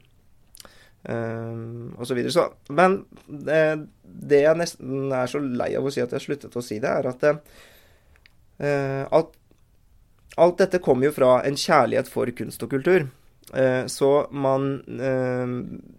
[1.04, 2.06] um, osv.
[2.06, 2.32] Så, videre.
[2.32, 6.26] så Men det, det jeg nesten er så lei av å si at jeg har
[6.26, 9.34] sluttet å si det, er at uh, alt,
[10.38, 13.10] alt dette kommer jo fra en kjærlighet for kunst og kultur.
[13.52, 15.50] Uh, så man uh,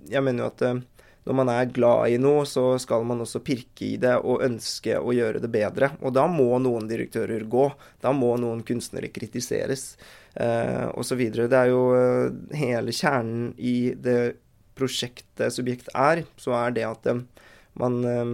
[0.09, 0.79] Jeg mener jo at eh,
[1.22, 4.96] når man er glad i noe, så skal man også pirke i det og ønske
[4.98, 5.92] å gjøre det bedre.
[6.02, 7.68] Og da må noen direktører gå.
[8.02, 9.92] Da må noen kunstnere kritiseres,
[10.35, 11.22] eh, osv.
[11.37, 14.35] Det er jo eh, hele kjernen i det
[14.78, 17.22] prosjektet Subjekt er, så er det at eh,
[17.78, 18.32] man eh,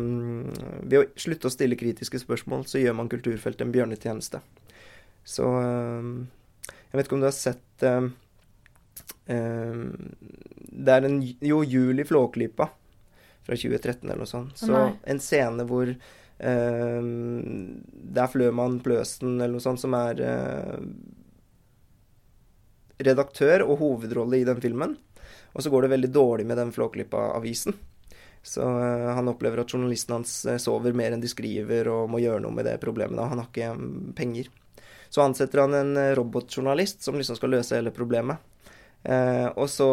[0.89, 4.41] Ved å slutte å stille kritiske spørsmål, så gjør man kulturfeltet en bjørnetjeneste.
[5.29, 7.85] Så Jeg vet ikke om du har sett
[9.29, 12.71] Det er en Jo, Jul i Flåklypa
[13.49, 14.59] fra 2013 eller noe sånt.
[14.61, 14.93] Så nei.
[15.09, 20.79] en scene hvor eh, det er Fløman Pløsen eller noe sånt som er eh,
[22.99, 24.97] redaktør og hovedrolle i den filmen.
[25.57, 27.77] Og så går det veldig dårlig med den Flåklypa-avisen.
[28.43, 32.21] Så uh, han opplever at journalisten hans eh, sover mer enn de skriver, og må
[32.23, 33.17] gjøre noe med det problemet.
[33.19, 33.27] da.
[33.33, 34.53] Han har ikke mm, penger.
[35.09, 38.45] Så ansetter han en robotjournalist som liksom skal løse hele problemet.
[39.07, 39.89] Eh, og så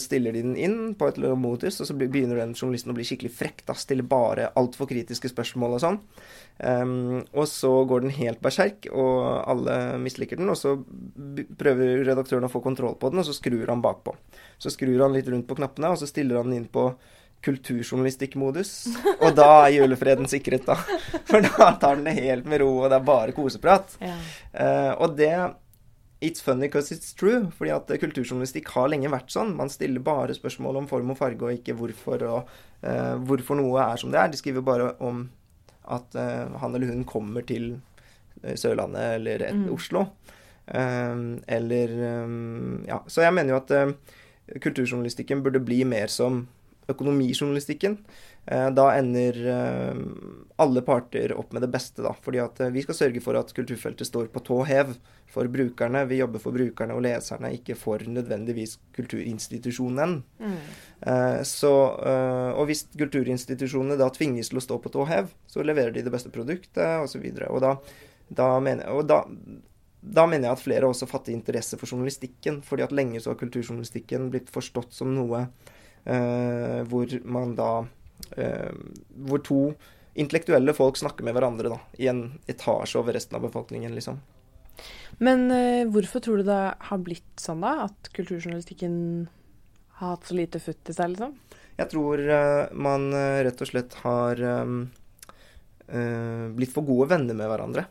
[0.00, 2.96] stiller de den inn på et eller annet modus, og så begynner den journalisten å
[2.96, 3.64] bli skikkelig frekk.
[3.66, 5.98] da, Stiller bare altfor kritiske spørsmål og sånn.
[6.54, 10.52] Um, og så går den helt berserk, og alle misliker den.
[10.52, 10.76] Og så
[11.58, 14.14] prøver redaktøren å få kontroll på den, og så skrur han bakpå.
[14.62, 16.92] Så skrur han litt rundt på knappene, og så stiller han den inn på
[17.44, 18.70] kulturjournalistikkmodus.
[19.18, 20.78] Og da er julefreden sikret, da.
[21.28, 23.98] For da tar den det helt med ro, og det er bare koseprat.
[24.00, 24.16] Ja.
[24.54, 25.34] Uh, og det
[26.24, 27.50] It's funny because it's true.
[27.58, 29.54] fordi at kulturjournalistikk har lenge vært sånn.
[29.58, 32.52] Man stiller bare spørsmål om form og farge, og ikke hvorfor, og
[32.86, 34.30] uh, hvorfor noe er som det er.
[34.32, 35.26] De skriver bare om
[35.84, 37.74] at uh, han eller hun kommer til
[38.44, 39.68] Sørlandet eller et, mm.
[39.72, 40.06] Oslo.
[40.66, 41.92] Um, eller
[42.24, 43.02] um, Ja.
[43.06, 43.92] Så jeg mener jo at uh,
[44.60, 46.46] kulturjournalistikken burde bli mer som
[46.90, 47.98] økonomijournalistikken.
[48.46, 49.96] Eh, da ender eh,
[50.56, 52.12] alle parter opp med det beste, da.
[52.22, 54.94] Fordi at eh, vi skal sørge for at kulturfeltet står på tå hev
[55.32, 56.04] for brukerne.
[56.10, 60.20] Vi jobber for brukerne og leserne, ikke for nødvendigvis kulturinstitusjonen.
[60.38, 60.58] Mm.
[61.44, 61.70] Så,
[62.54, 66.12] og hvis kulturinstitusjonene da tvinges til å stå på tå hev, så leverer de det
[66.14, 67.26] beste produktet, osv.
[67.34, 67.72] Og, og da,
[68.30, 69.24] da mener og da,
[70.04, 72.62] da mener jeg at flere også fatter interesse for journalistikken.
[72.62, 75.48] fordi at lenge så har kulturjournalistikken blitt forstått som noe
[76.04, 77.86] hvor man da
[78.36, 78.72] eh,
[79.24, 79.60] Hvor to
[80.14, 84.20] intellektuelle folk snakker med hverandre da, i en etasje over resten av befolkningen, liksom.
[85.18, 87.88] Men uh, hvorfor tror du det har blitt sånn, da?
[87.88, 88.94] At kulturjournalistikken
[89.98, 91.34] har hatt så lite futt i seg, liksom?
[91.74, 92.20] Jeg tror
[92.78, 93.08] man
[93.42, 94.38] rett og slett har
[96.54, 97.82] blitt for gode venner med hverandre.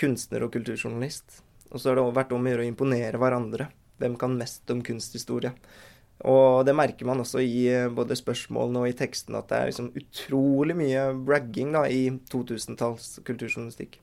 [0.00, 1.42] Kunstner og kulturjournalist.
[1.74, 3.68] Og så har det vært om å gjøre å imponere hverandre.
[4.00, 5.52] Hvem kan mest om kunsthistorie?
[6.24, 9.70] Og det merker man også i eh, både spørsmålene og i teksten, at det er
[9.70, 14.00] liksom utrolig mye bragging da, i 2000-talls kulturjournalistikk.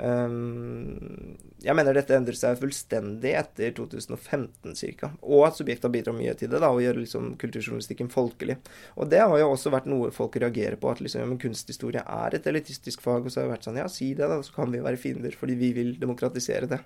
[0.00, 5.10] Um, jeg mener dette endret seg fullstendig etter 2015 ca.
[5.20, 8.56] Og at subjekta bidrar mye til det, da, å gjøre liksom, kulturjournalistikken folkelig.
[8.96, 12.36] Og det har jo også vært noe folk reagerer på, at liksom, ja, kunsthistorie er
[12.38, 13.26] et elitistisk fag.
[13.26, 15.36] Og så har det vært sånn ja, si det, da, så kan vi være fiender,
[15.36, 16.80] fordi vi vil demokratisere det.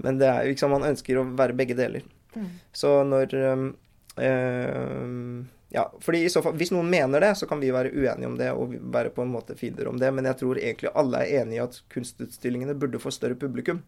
[0.00, 2.08] Men det er jo liksom, man ønsker å være begge deler.
[2.36, 2.48] Mm.
[2.76, 3.68] Så når um,
[4.16, 8.36] ja, fordi i så fall, Hvis noen mener det, så kan vi være uenige om
[8.38, 10.08] det og være på en måte fiender om det.
[10.14, 13.82] Men jeg tror egentlig alle er enige i at kunstutstillingene burde få større publikum.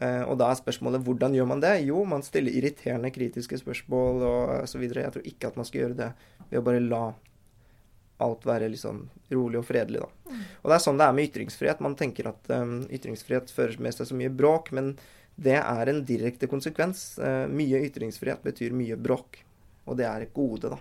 [0.00, 1.74] Uh, og da er spørsmålet hvordan gjør man det?
[1.84, 5.04] Jo, man stiller irriterende kritiske spørsmål og så videre.
[5.04, 6.10] Jeg tror ikke at man skal gjøre det
[6.48, 7.02] ved å bare la
[8.22, 10.36] alt være litt sånn rolig og fredelig, da.
[10.62, 11.82] Og det er sånn det er med ytringsfrihet.
[11.84, 14.94] Man tenker at um, ytringsfrihet fører med seg så mye bråk, men
[15.42, 17.18] det er en direkte konsekvens.
[17.18, 19.42] Uh, mye ytringsfrihet betyr mye bråk.
[19.86, 20.80] Og det er et gode, da.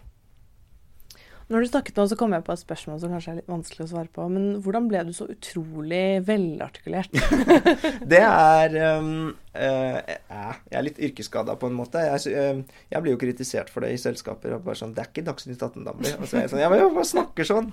[1.51, 3.83] Når du snakket nå, så kom jeg på et spørsmål som kanskje er litt vanskelig
[3.83, 4.23] å svare på.
[4.31, 7.11] Men hvordan ble du så utrolig velartikulert?
[8.13, 12.05] det er um, uh, Jeg er litt yrkesskada på en måte.
[12.07, 14.55] Jeg, uh, jeg, blir jo kritisert for det i selskaper.
[14.55, 16.15] Og bare sånn 'Det er ikke Dagsnytt 18-damer.
[16.21, 17.69] Og så er jeg sånn 'Ja, men jeg bare snakker sånn'.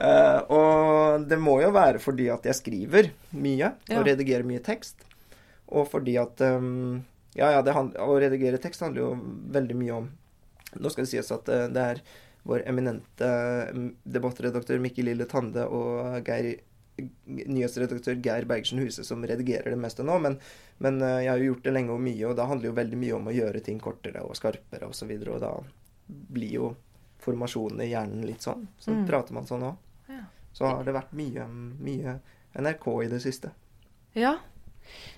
[0.00, 4.08] uh, og det må jo være fordi at jeg skriver mye og ja.
[4.08, 5.04] redigerer mye tekst.
[5.68, 7.02] Og fordi at um,
[7.38, 9.12] ja, ja, å redigere tekst handler jo
[9.54, 10.10] veldig mye om
[10.72, 11.98] Nå skal det sies at eh, det er
[12.48, 13.26] vår eminente
[13.76, 16.62] mm, debattredaktør Mikkel Lille Tande og Geir,
[17.26, 20.16] nyhetsredaktør Geir Bergersen Huse som redigerer det meste nå.
[20.24, 20.38] Men,
[20.82, 23.00] men, eh, jeg har jo gjort det lenge og mye, og da handler jo veldig
[23.04, 24.94] mye om å gjøre ting kortere og skarpere osv.
[24.94, 25.52] Og, så videre, og da
[26.08, 26.72] blir jo
[27.22, 28.64] formasjonen i hjernen litt sånn.
[28.80, 29.04] Så mm.
[29.12, 29.90] prater man sånn òg.
[30.10, 30.24] Ja.
[30.56, 31.46] Så har det vært mye,
[31.84, 32.16] mye
[32.58, 33.52] NRK i det siste.
[34.18, 34.38] Ja,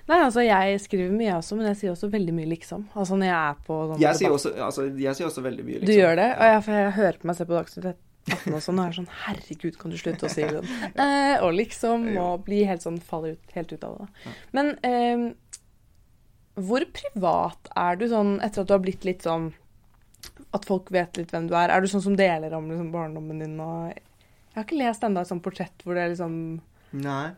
[0.05, 2.89] Nei, altså jeg skriver mye også, men jeg sier også veldig mye liksom.
[2.93, 5.79] Altså når jeg er på sånn jeg sier, også, altså, jeg sier også veldig mye
[5.79, 5.93] liksom.
[5.93, 6.27] Du gjør det?
[6.37, 7.89] Og jeg, jeg hører på meg selv på Dagsnytt
[8.25, 10.61] 18 og sånn, og er sånn Herregud, kan du slutte å si det?
[11.05, 14.07] Eh, og liksom, og bli helt sånn Faller ut, helt ut av det.
[14.25, 14.35] Da.
[14.57, 15.25] Men eh,
[16.55, 19.51] hvor privat er du sånn etter at du har blitt litt sånn
[20.55, 21.73] At folk vet litt hvem du er?
[21.73, 25.25] Er du sånn som deler om liksom, barndommen din og Jeg har ikke lest enda
[25.25, 26.37] et sånt portrett hvor det er liksom
[26.95, 27.35] Nei.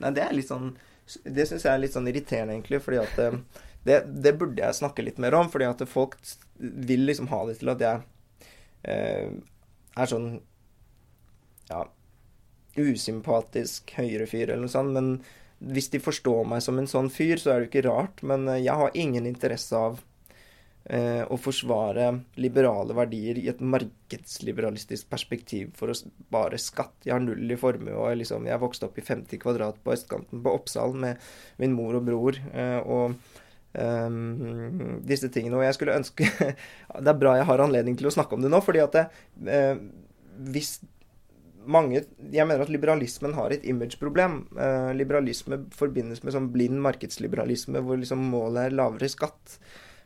[0.00, 0.72] Nei, det er litt sånn
[1.24, 3.38] det syns jeg er litt sånn irriterende, egentlig, fordi at eh,
[3.84, 5.50] det, det, burde jeg snakke litt mer om.
[5.52, 6.16] Fordi at folk
[6.58, 8.02] vil liksom ha det til at jeg
[8.88, 9.28] eh,
[9.94, 10.30] er sånn
[11.68, 11.84] ja,
[12.80, 14.96] usympatisk høyrefyr eller noe sånt.
[14.96, 18.24] Men hvis de forstår meg som en sånn fyr, så er det jo ikke rart.
[18.26, 20.00] Men eh, jeg har ingen interesse av
[20.84, 26.92] å forsvare liberale verdier i et markedsliberalistisk perspektiv for å spare skatt.
[27.06, 30.42] Jeg har null i formue, og liksom, jeg vokste opp i 50 kvadrat på østkanten
[30.44, 31.24] på Oppsal med
[31.62, 32.36] min mor og bror.
[32.52, 33.16] Eh, og
[33.74, 35.58] um, disse tingene.
[35.58, 36.28] Og jeg skulle ønske
[37.04, 39.06] Det er bra jeg har anledning til å snakke om det nå, fordi at det,
[39.50, 39.78] eh,
[40.50, 40.76] hvis
[41.64, 44.42] mange Jeg mener at liberalismen har et imageproblem.
[44.52, 49.56] Eh, liberalisme forbindes med sånn blind markedsliberalisme hvor liksom målet er lavere skatt.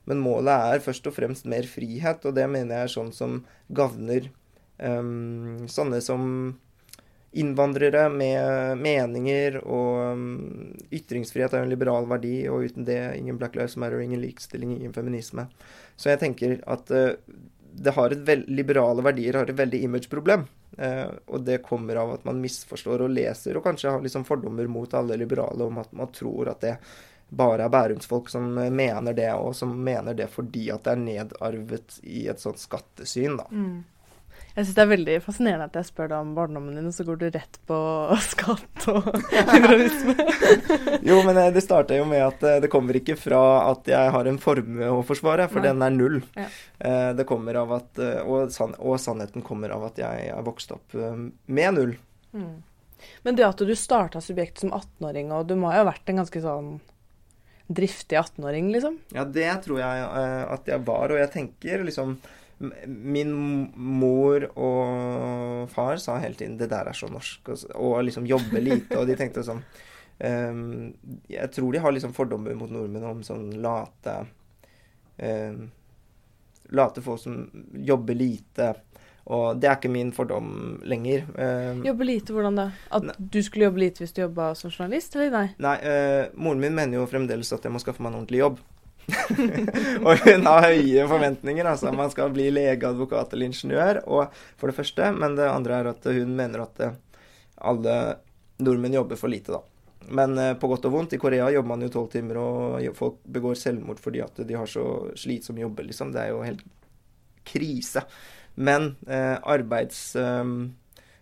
[0.08, 3.42] Men målet er først og fremst mer frihet, og det mener jeg er sånn som
[3.68, 4.30] gagner
[4.80, 6.24] um, sånne som
[7.38, 10.22] innvandrere med meninger og um,
[10.94, 14.72] Ytringsfrihet er jo en liberal verdi, og uten det ingen Black Lives Matter, ingen likestilling,
[14.78, 15.44] ingen feminisme.
[16.00, 17.12] Så jeg tenker at uh,
[17.78, 20.48] det har et veld, liberale verdier har et veldig imageproblem.
[20.78, 24.70] Uh, og det kommer av at man misforstår og leser, og kanskje har liksom fordommer
[24.70, 26.78] mot alle liberale om at man tror at det
[27.28, 32.00] bare er bærumsfolk som mener det, og som mener det fordi at det er nedarvet
[32.02, 33.48] i et sånt skattesyn, da.
[33.52, 33.84] Mm.
[34.58, 37.04] Jeg syns det er veldig fascinerende at jeg spør deg om barndommen din, og så
[37.06, 37.76] går du rett på
[38.32, 39.06] skatt og
[39.52, 40.16] liberalisme.
[41.06, 44.14] jo, men eh, det starta jo med at eh, det kommer ikke fra at jeg
[44.16, 45.68] har en formue å forsvare, for Nei.
[45.70, 46.18] den er null.
[46.34, 46.48] Ja.
[46.78, 50.74] Eh, det kommer av at og, sann, og, sannheten kommer av at jeg er vokst
[50.74, 51.94] opp med null.
[52.34, 52.56] Mm.
[53.22, 56.24] Men det at du starta Subjekt som 18-åring, og du må jo ha vært en
[56.24, 56.78] ganske sånn
[57.68, 58.98] driftig 18-åring, liksom?
[59.14, 60.04] Ja, det tror jeg
[60.56, 62.18] at jeg var, og jeg tenker liksom
[62.88, 63.30] Min
[63.78, 68.58] mor og far sa hele tiden 'det der er så norsk', og, og liksom jobbe
[68.60, 68.98] lite.
[68.98, 69.62] Og de tenkte sånn
[70.18, 70.90] um,
[71.30, 74.16] Jeg tror de har liksom fordommer mot nordmenn om sånn late
[75.22, 75.70] um,
[76.70, 78.74] Late folk som jobber lite.
[79.28, 81.26] Og det er ikke min fordom lenger.
[81.36, 82.70] Uh, jobbe lite, hvordan da?
[82.94, 83.14] At ne.
[83.18, 85.46] du skulle jobbe lite hvis du jobba som journalist, eller nei?
[85.60, 88.62] Nei, uh, moren min mener jo fremdeles at jeg må skaffe meg en ordentlig jobb.
[90.04, 91.68] og hun har høye forventninger.
[91.68, 94.00] altså Man skal bli lege, advokat eller ingeniør.
[94.08, 95.12] Og for det første.
[95.16, 96.96] Men det andre er at hun mener at eh,
[97.68, 97.98] alle
[98.64, 99.62] nordmenn jobber for lite, da.
[100.08, 101.16] Men på godt og vondt.
[101.16, 104.68] I Korea jobber man jo tolv timer, og folk begår selvmord fordi at de har
[104.68, 104.84] så
[105.16, 106.12] slitsomme jobber, liksom.
[106.12, 106.64] Det er jo helt
[107.48, 108.04] krise.
[108.58, 110.44] Men eh, arbeids, eh,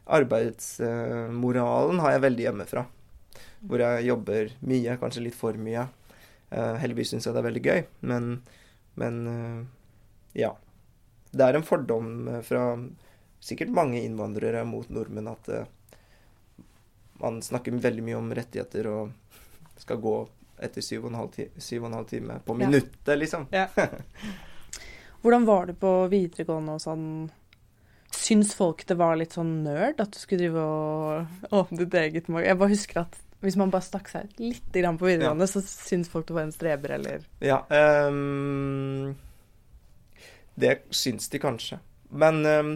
[0.04, 2.86] arbeidsmoralen har jeg veldig hjemmefra.
[3.66, 5.84] Hvor jeg jobber mye, kanskje litt for mye.
[6.46, 8.26] Uh, heldigvis syns jeg det er veldig gøy, men,
[8.94, 9.16] men
[10.38, 10.52] ja.
[11.34, 12.68] Det er en fordom eh, fra
[13.42, 15.50] sikkert mange innvandrere mot nordmenn at
[17.20, 19.42] man snakker veldig mye om rettigheter og
[19.80, 20.16] skal gå
[20.62, 23.18] etter syv og en halv, ti syv og en halv time på minuttet, ja.
[23.20, 23.48] liksom.
[23.52, 23.66] Ja.
[25.26, 27.06] Hvordan var det på videregående og sånn?
[28.14, 32.28] Syns folk det var litt sånn nerd at du skulle drive og åpne ditt eget
[32.30, 32.44] mag...
[32.46, 35.50] Jeg bare husker at hvis man bare stakk seg litt på videregående, ja.
[35.50, 37.58] så syns folk du var en streber, eller Ja.
[37.66, 39.16] Um,
[40.54, 41.80] det syns de kanskje.
[42.14, 42.70] Men um,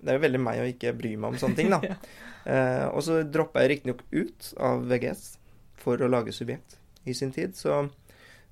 [0.00, 1.82] det er jo veldig meg å ikke bry meg om sånne ting, da.
[1.90, 1.98] ja.
[2.48, 5.28] uh, og så droppa jeg riktignok ut av VGS
[5.84, 7.84] for å lage Subjekt i sin tid, så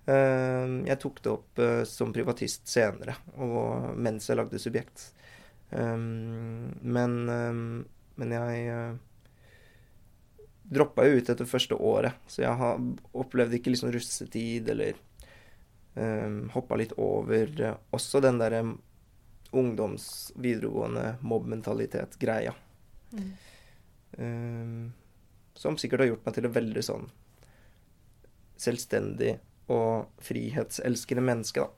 [0.03, 5.05] jeg tok det opp uh, som privatist senere, og mens jeg lagde Subjekt.
[5.71, 7.15] Um, men,
[8.19, 8.97] men jeg
[10.73, 12.81] droppa jo ut etter første året, så jeg har
[13.13, 18.63] opplevd ikke liksom russetid eller um, ehm, hoppa litt over uh, også den derre
[19.53, 22.55] ungdoms, videregående mobbmentalitet-greia.
[23.13, 23.33] Mm.
[24.17, 24.93] Um,
[25.55, 27.11] som sikkert har gjort meg til en veldig sånn
[28.63, 29.35] selvstendig
[29.71, 31.71] og frihetselskende menneske, da.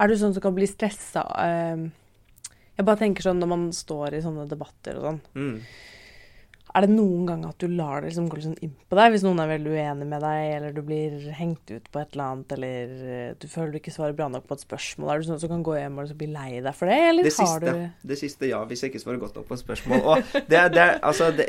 [0.00, 1.26] Er du sånn som kan bli stressa?
[1.36, 5.24] Jeg bare tenker sånn når man står i sånne debatter og sånn.
[5.36, 5.56] Mm
[6.70, 9.12] er det noen gang at du lar det liksom gå litt sånn inn på deg
[9.12, 12.24] hvis noen er veldig uenig med deg, eller du blir hengt ut på et eller
[12.26, 15.10] annet, eller eh, du føler du ikke svarer bra nok på et spørsmål?
[15.12, 17.34] Er du sånn som kan gå hjem og bli lei deg for det, eller det
[17.34, 18.62] har siste, du Det siste, ja.
[18.70, 20.06] Hvis jeg ikke svarer godt nok på et spørsmål.
[20.12, 21.48] Og det, det, altså, det,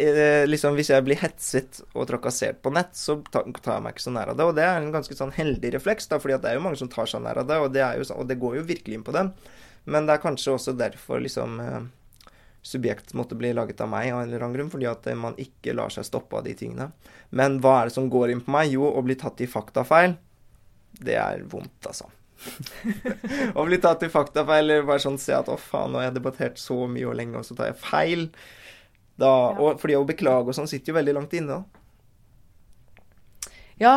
[0.49, 4.15] liksom, hvis jeg blir hetset og trakassert på nett, så tar, jeg meg ikke så
[4.15, 4.49] nær av det.
[4.49, 6.91] Og det er en ganske sånn heldig refleks, da, fordi det er jo mange som
[6.91, 9.15] tar seg nær av det, og det, jo, og det går jo virkelig inn på
[9.15, 9.33] dem.
[9.89, 11.81] Men det er kanskje også derfor liksom eh,
[12.61, 15.73] subjekt måtte bli laget av meg av en eller annen grunn, fordi at man ikke
[15.77, 16.91] lar seg stoppe av de tingene.
[17.29, 18.71] Men hva er det som går inn på meg?
[18.75, 20.15] Jo, å bli tatt i faktafeil,
[21.01, 22.09] det er vondt, altså.
[23.59, 26.17] å bli tatt i faktafeil, eller bare sånn se at å faen, nå har jeg
[26.19, 28.25] debattert så mye og lenge, og så tar jeg feil.
[29.21, 29.57] Da, ja.
[29.57, 31.63] og, fordi å beklage og sånn sitter jo veldig langt inne.
[33.81, 33.95] Ja,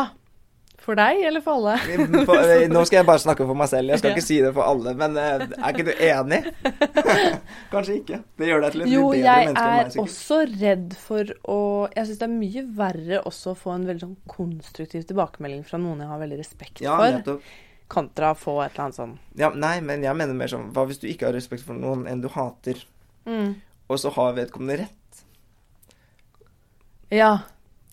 [0.85, 1.75] for deg eller for alle?
[2.27, 3.93] For, nå skal jeg bare snakke for meg selv.
[3.93, 4.93] Jeg skal ikke si det for alle.
[4.99, 6.41] Men eh, er ikke du enig?
[7.73, 8.21] Kanskje ikke.
[8.37, 9.59] Det gjør deg til et jo, bedre menneske enn meg.
[9.59, 11.59] Jo, jeg er også redd for å
[11.95, 15.81] Jeg syns det er mye verre også å få en veldig sånn konstruktiv tilbakemelding fra
[15.81, 17.19] noen jeg har veldig respekt ja, for.
[17.19, 17.53] Nettopp.
[17.95, 20.87] Kontra å få et eller annet sånn Ja, nei, men jeg mener mer sånn Hva
[20.89, 22.79] hvis du ikke har respekt for noen enn du hater,
[23.29, 23.51] mm.
[23.85, 25.21] og så har vedkommende rett?
[27.13, 27.35] Ja.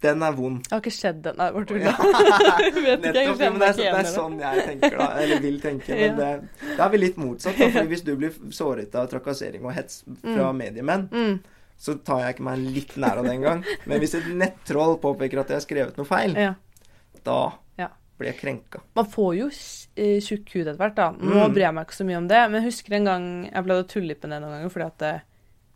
[0.02, 0.58] Den er vond.
[0.66, 1.38] Det har ikke skjedd den.
[1.38, 1.92] der, bare tulla.
[1.94, 3.38] Nettopp.
[3.38, 5.08] Det, er, det er sånn jeg tenker, da.
[5.22, 5.96] Eller vil tenke.
[5.98, 6.30] Men det,
[6.76, 7.56] da er vi litt motsatt.
[7.58, 10.62] Da, fordi hvis du blir såret av trakassering og hets fra mm.
[10.64, 11.34] mediemenn, mm.
[11.78, 13.64] så tar jeg ikke meg litt nær av det engang.
[13.86, 16.54] Men hvis et nettroll påpeker at jeg har skrevet noe feil, Ja.
[17.22, 17.40] da
[18.22, 18.78] blir jeg krenka.
[18.94, 21.08] Man får jo eh, tjukk hud etter hvert, da.
[21.16, 21.54] Nå Mm.
[21.54, 23.82] bryr jeg meg ikke så mye om det, men jeg husker en gang jeg pleide
[23.82, 25.24] å tulle litt med det noen ganger, fordi at eh,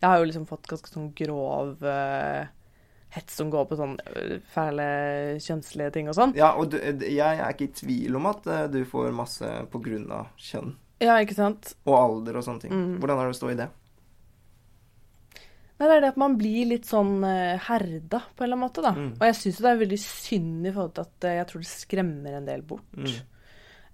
[0.02, 2.46] jeg har jo liksom fått ganske sånn grov eh,
[3.16, 4.86] hets som går på sånn eh, fæle
[5.42, 6.34] kjønnslige ting og sånn.
[6.38, 9.80] Ja, og du, jeg er ikke i tvil om at eh, du får masse på
[9.84, 11.74] grunn av kjønn Ja, ikke sant?
[11.88, 12.72] og alder og sånne ting.
[12.76, 12.94] Mm.
[13.02, 13.68] Hvordan er det å stå i det?
[15.76, 18.80] Nei, det er det at man blir litt sånn herda, på en eller annen måte,
[18.80, 18.94] da.
[18.96, 19.10] Mm.
[19.18, 22.38] Og jeg syns det er veldig synd i forhold til at jeg tror det skremmer
[22.38, 22.86] en del bort.
[22.96, 23.18] Mm.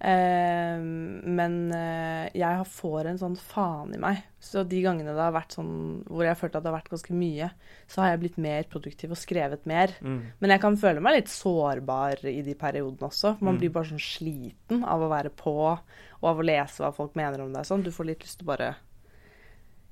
[0.03, 4.19] Eh, men eh, jeg får en sånn faen i meg.
[4.43, 5.69] Så de gangene det har vært sånn
[6.09, 7.47] hvor jeg følte at det har vært ganske mye,
[7.87, 9.93] så har jeg blitt mer produktiv og skrevet mer.
[10.03, 10.17] Mm.
[10.43, 13.37] Men jeg kan føle meg litt sårbar i de periodene også.
[13.39, 13.59] Man Mm.
[13.61, 17.41] blir bare sånn sliten av å være på og av å lese hva folk mener
[17.41, 17.63] om deg.
[17.65, 17.83] Sånn.
[17.83, 18.75] Du får litt lyst til å bare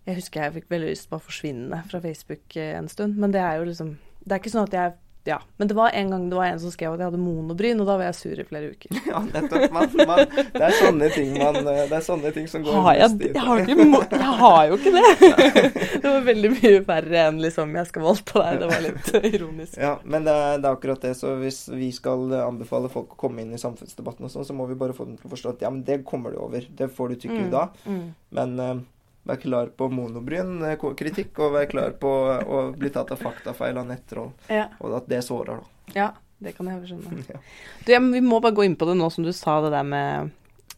[0.07, 3.15] Jeg husker jeg fikk veldig lyst til å bare forsvinne fra Facebook eh, en stund.
[3.17, 4.93] Men det er jo liksom Det er ikke sånn at jeg
[5.29, 5.35] Ja.
[5.61, 7.85] Men det var en gang det var en som skrev at jeg hadde monobryn, og
[7.85, 8.95] da var jeg sur i flere uker.
[9.11, 9.67] Ja, nettopp.
[9.75, 10.21] Man, man,
[10.55, 13.29] det er sånne ting man eh, Det er sånne ting som går Har jeg, i-
[13.35, 15.41] jeg, har ikke, jeg har jo ikke det!
[16.01, 18.61] Det var veldig mye verre enn liksom jeg skal voldta deg.
[18.63, 19.75] Det var litt ironisk.
[19.77, 21.11] Ja, men det er, det er akkurat det.
[21.19, 24.65] Så hvis vi skal anbefale folk å komme inn i samfunnsdebatten og sånn, så må
[24.71, 26.65] vi bare få dem til å forstå at ja, men det kommer du over.
[26.65, 27.77] Det får du tykke ut av.
[27.85, 28.03] Mm.
[28.39, 28.81] Men eh,
[29.27, 32.09] vær klar på monobryn-kritikk, og vær klar på
[32.41, 34.31] å bli tatt av faktafeil av nettroll.
[34.49, 34.67] Ja.
[34.81, 35.91] Og at det sårer, da.
[35.95, 36.07] Ja,
[36.41, 37.23] det kan jeg skjønne.
[37.29, 37.41] Ja.
[37.85, 39.83] Du, jeg, vi må bare gå inn på det nå som du sa det der
[39.85, 40.31] med,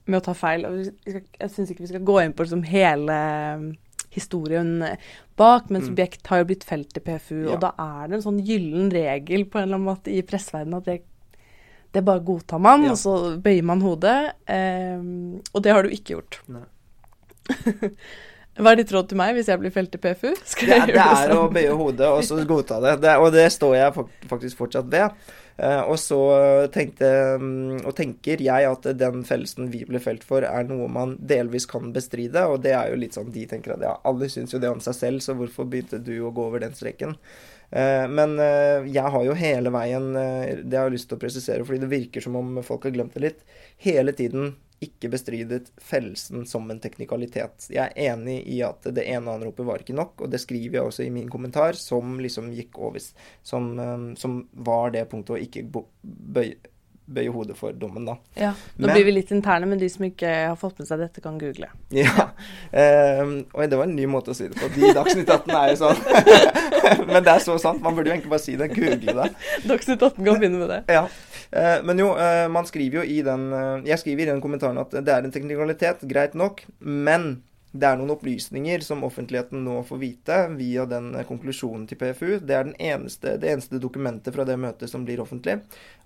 [0.05, 0.65] med å ta feil.
[0.67, 3.15] Og jeg syns ikke vi skal gå inn på liksom hele
[3.55, 3.69] um,
[4.13, 4.75] historien
[5.39, 5.87] bak, men Mm.
[5.87, 7.53] Subjekt har jo blitt felt i PFU, Ja.
[7.55, 10.77] og da er det en sånn gyllen regel på en eller annen måte i presseverdenen
[10.83, 10.99] at det,
[11.95, 12.91] det bare godtar man, Ja.
[12.91, 14.35] og så bøyer man hodet.
[14.45, 16.41] Um, og det har du ikke gjort.
[16.51, 16.67] Nei.
[18.53, 20.29] Hva er ditt råd til meg hvis jeg blir felt i PFU?
[20.63, 21.53] Det, er- det gjøre er å sånn?
[21.55, 22.91] bøye hodet og så godta det.
[23.01, 23.15] det.
[23.23, 25.23] Og det står jeg faktisk fortsatt ved.
[25.57, 26.19] Eh, og så
[26.73, 27.09] tenkte
[27.41, 31.65] mm, og tenker jeg at den fellelsen vi ble felt for, er noe man delvis
[31.69, 32.45] kan bestride.
[32.49, 34.81] Og det er jo litt sånn de tenker at ja, alle syns jo det om
[34.85, 37.17] seg selv, så hvorfor begynte du å gå over den streken?
[37.73, 41.65] Eh, men eh, jeg har jo hele veien Det har jeg lyst til å presisere,
[41.65, 43.41] fordi det virker som om folk har glemt det litt.
[43.81, 44.53] Hele tiden
[44.83, 47.69] ikke bestridet fellelsen som en teknikalitet.
[47.73, 50.91] Jeg er enig i at det ene anropet var ikke nok, og det skriver jeg
[50.91, 53.01] også i min kommentar, som liksom gikk over
[53.43, 53.73] Som,
[54.19, 55.65] som var det punktet å ikke
[56.03, 56.57] bøye,
[57.05, 58.15] bøye hodet for dommen, da.
[58.39, 60.99] Ja, nå Men- blir vi litt interne, men de som ikke har fått med seg
[60.99, 61.67] dette, kan google.
[61.91, 62.29] Ja.
[62.71, 64.69] Um, oi, det var en ny måte å si det på.
[64.73, 65.99] De Dagsnytt 18 er jo sånn.
[67.11, 67.81] Men det er så sant.
[67.83, 68.69] Man burde jo egentlig bare si det.
[68.73, 69.29] Google det.
[69.67, 70.81] Dagsnytt 18 kan begynne med det.
[70.93, 71.07] Ja.
[71.53, 74.79] Uh, men jo, uh, man skriver jo i den uh, Jeg skriver i den kommentaren
[74.81, 77.43] at det er en teknikalitet, greit nok, men
[77.73, 82.27] det er noen opplysninger som offentligheten nå får vite via den eh, konklusjonen til PFU.
[82.45, 85.55] Det er den eneste, det eneste dokumentet fra det møtet som blir offentlig.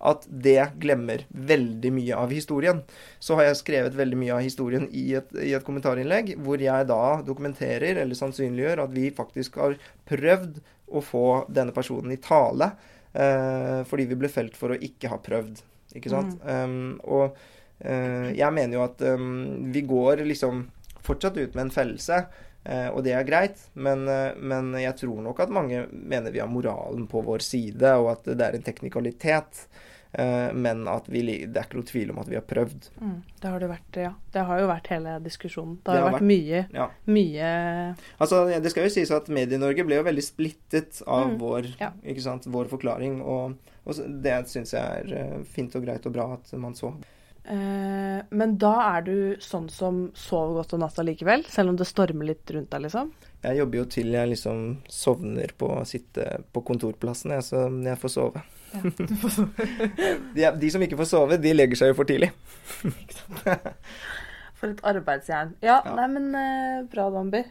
[0.00, 2.80] At det glemmer veldig mye av historien.
[3.20, 6.88] Så har jeg skrevet veldig mye av historien i et, i et kommentarinnlegg, hvor jeg
[6.88, 9.76] da dokumenterer, eller sannsynliggjør, at vi faktisk har
[10.08, 12.72] prøvd å få denne personen i tale.
[13.12, 15.60] eh, fordi vi ble felt for å ikke ha prøvd.
[16.00, 16.40] Ikke sant?
[16.44, 17.36] Um, og
[17.80, 20.66] eh, jeg mener jo at um, vi går liksom
[21.08, 22.20] fortsatt ut med en fellelse.
[22.68, 26.40] eh, og det er greit, men, eh, men jeg tror nok at mange mener vi
[26.42, 29.66] har moralen på vår side, og at det er en teknikalitet.
[30.18, 32.86] eh, men at vi, det er ikke noe tvil om at vi har prøvd.
[33.00, 34.12] Mm, det har det vært, ja.
[34.32, 35.74] Det har jo vært hele diskusjonen.
[35.84, 36.86] Det har Det har vært mye, Ja.
[37.06, 41.68] mye Altså, Det skal jo sies at Medie-Norge ble jo veldig splittet av Mm, vår,
[41.80, 41.90] ja.
[42.02, 43.20] vår forklaring.
[43.22, 43.54] Og,
[43.86, 44.82] og det syns jeg
[45.12, 46.94] er fint og greit og bra at man så.
[47.48, 51.44] Eh, Men da er du sånn som sover godt om natta likevel?
[51.48, 53.10] Selv om det stormer litt rundt deg, liksom?
[53.44, 58.00] Jeg jobber jo til jeg liksom sovner på å sitte på kontorplassen, jeg, så jeg
[58.02, 58.42] får sove.
[60.34, 62.32] de, de som ikke får sove, de legger seg jo for tidlig.
[64.58, 65.52] For et arbeidsjern.
[65.62, 65.92] Ja, Ja.
[65.94, 67.44] nei, men eh, bra, Dambi.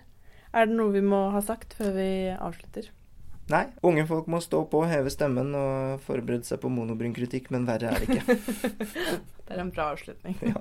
[0.52, 2.90] Er det noe vi må ha sagt før vi avslutter?
[3.48, 7.94] Nei, unge folk må stå på, heve stemmen og forberede seg på monobrynkritikk, men verre
[7.94, 8.36] er det ikke.
[9.48, 10.36] Det er en bra avslutning.
[10.44, 10.60] Ja.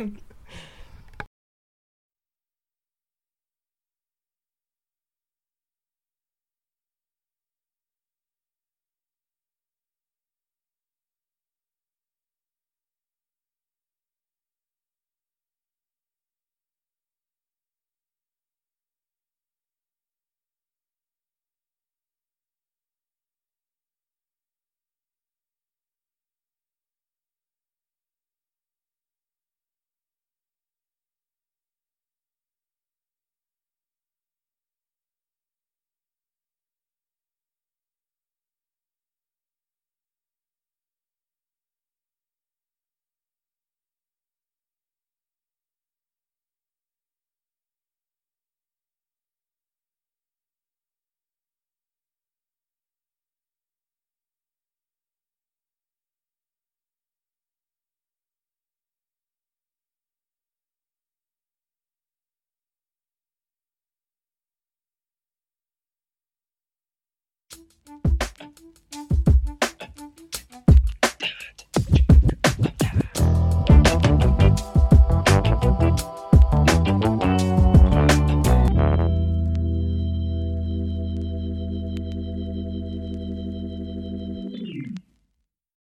[67.87, 69.16] Thank you.